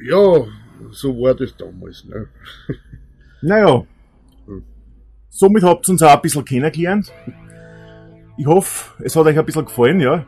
Ja, 0.06 0.46
so 0.92 1.16
war 1.20 1.36
das 1.36 1.56
damals, 1.56 2.06
ne? 2.06 2.28
naja. 3.42 3.86
Somit 5.30 5.63
habt 5.63 5.88
ihr 5.88 5.92
uns 5.94 6.04
auch 6.04 6.16
ein 6.16 6.22
bisschen 6.22 6.46
kennengelernt. 6.46 7.12
Ich 8.38 8.46
hoffe, 8.46 9.04
es 9.04 9.16
hat 9.16 9.26
euch 9.26 9.38
ein 9.38 9.46
bisschen 9.46 9.66
gefallen, 9.66 10.00
ja. 10.00 10.26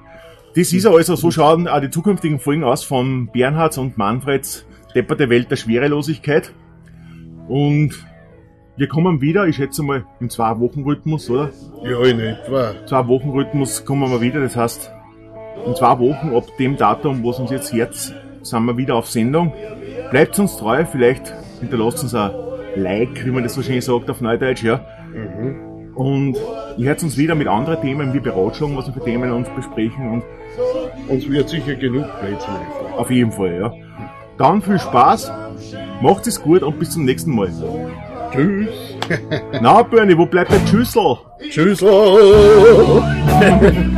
Das 0.56 0.72
ist 0.72 0.86
ja 0.86 0.91
also, 0.91 1.15
so 1.15 1.32
schauen 1.32 1.68
auch 1.68 1.82
die 1.82 1.89
zukünftigen 1.89 2.39
Folgen 2.39 2.63
aus 2.63 2.84
von 2.84 3.28
Bernhards 3.28 3.78
und 3.78 3.98
Manfreds 3.98 4.65
Depperte 4.96 5.30
Welt 5.30 5.52
der 5.52 5.58
Schwerelosigkeit. 5.58 6.54
Und 7.50 7.91
wir 8.78 8.88
kommen 8.88 9.20
wieder, 9.20 9.46
ich 9.48 9.58
schätze 9.58 9.84
mal, 9.84 10.06
im 10.22 10.30
Zwei-Wochen-Rhythmus, 10.30 11.30
oder? 11.30 11.52
Ja, 11.84 12.02
in 12.06 12.22
etwa. 12.22 12.74
zwei 12.88 13.06
Wochen 13.08 13.32
Rhythmus 13.32 13.84
kommen 13.84 14.10
wir 14.10 14.22
wieder. 14.22 14.39
Das 14.39 14.56
heißt, 14.56 14.91
in 15.65 15.76
zwei 15.76 16.00
Wochen, 16.00 16.34
ab 16.34 16.46
dem 16.58 16.78
Datum, 16.78 17.22
wo 17.22 17.32
es 17.32 17.39
uns 17.39 17.52
jetzt 17.52 17.74
herz, 17.74 18.13
sind 18.41 18.65
wir 18.65 18.78
wieder 18.78 18.96
auf 18.96 19.10
Sendung. 19.10 19.52
Bleibt 20.12 20.39
uns 20.39 20.56
treu, 20.56 20.86
vielleicht 20.86 21.34
hinterlasst 21.60 22.04
uns 22.04 22.15
ein 22.15 22.32
Like, 22.78 23.26
wie 23.26 23.32
man 23.32 23.44
das 23.44 23.56
so 23.56 23.62
schön 23.62 23.82
sagt 23.82 24.10
auf 24.10 24.22
Neudeutsch, 24.22 24.63
ja. 24.63 24.86
Und 25.96 26.38
ihr 26.78 26.88
hört 26.88 27.04
uns 27.04 27.18
wieder 27.18 27.36
mit 27.36 27.48
anderen 27.48 27.82
Themen, 27.82 28.13
wir 28.13 28.22
beratschlagen, 28.22 28.78
was 28.78 28.88
wir 28.88 28.94
für 28.94 29.04
Themen 29.04 29.32
uns 29.32 29.50
besprechen 29.50 30.10
und 30.10 30.24
Uns 31.08 31.30
wird 31.30 31.50
sicher 31.50 31.76
genug 31.76 32.06
Plätze 32.20 32.48
liefern. 32.48 32.94
auf 32.98 33.12
jeden 33.12 33.32
Fall, 33.32 33.60
ja. 33.60 33.72
Dann 34.38 34.62
viel 34.62 34.80
Spaß, 34.80 35.32
macht 36.02 36.28
es 36.28 36.41
gut 36.41 36.63
und 36.63 36.80
bis 36.80 36.91
zum 36.91 37.06
nächsten 37.06 37.34
Mal. 37.34 37.50
Tschüss. 38.34 38.70
Na, 39.62 39.82
Bernie, 39.84 40.18
wo 40.18 40.26
bleibt 40.26 40.52
der 40.52 40.65
Schüssel? 40.68 41.18
Tschüss. 41.50 41.82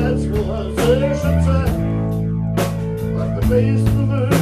That's 0.00 0.26
what 0.26 0.46
go 0.46 0.54
have 0.54 0.76
fish 0.76 1.24
and 1.24 1.44
the 3.40 3.46
face 3.48 3.80
of 3.80 4.08
the. 4.08 4.37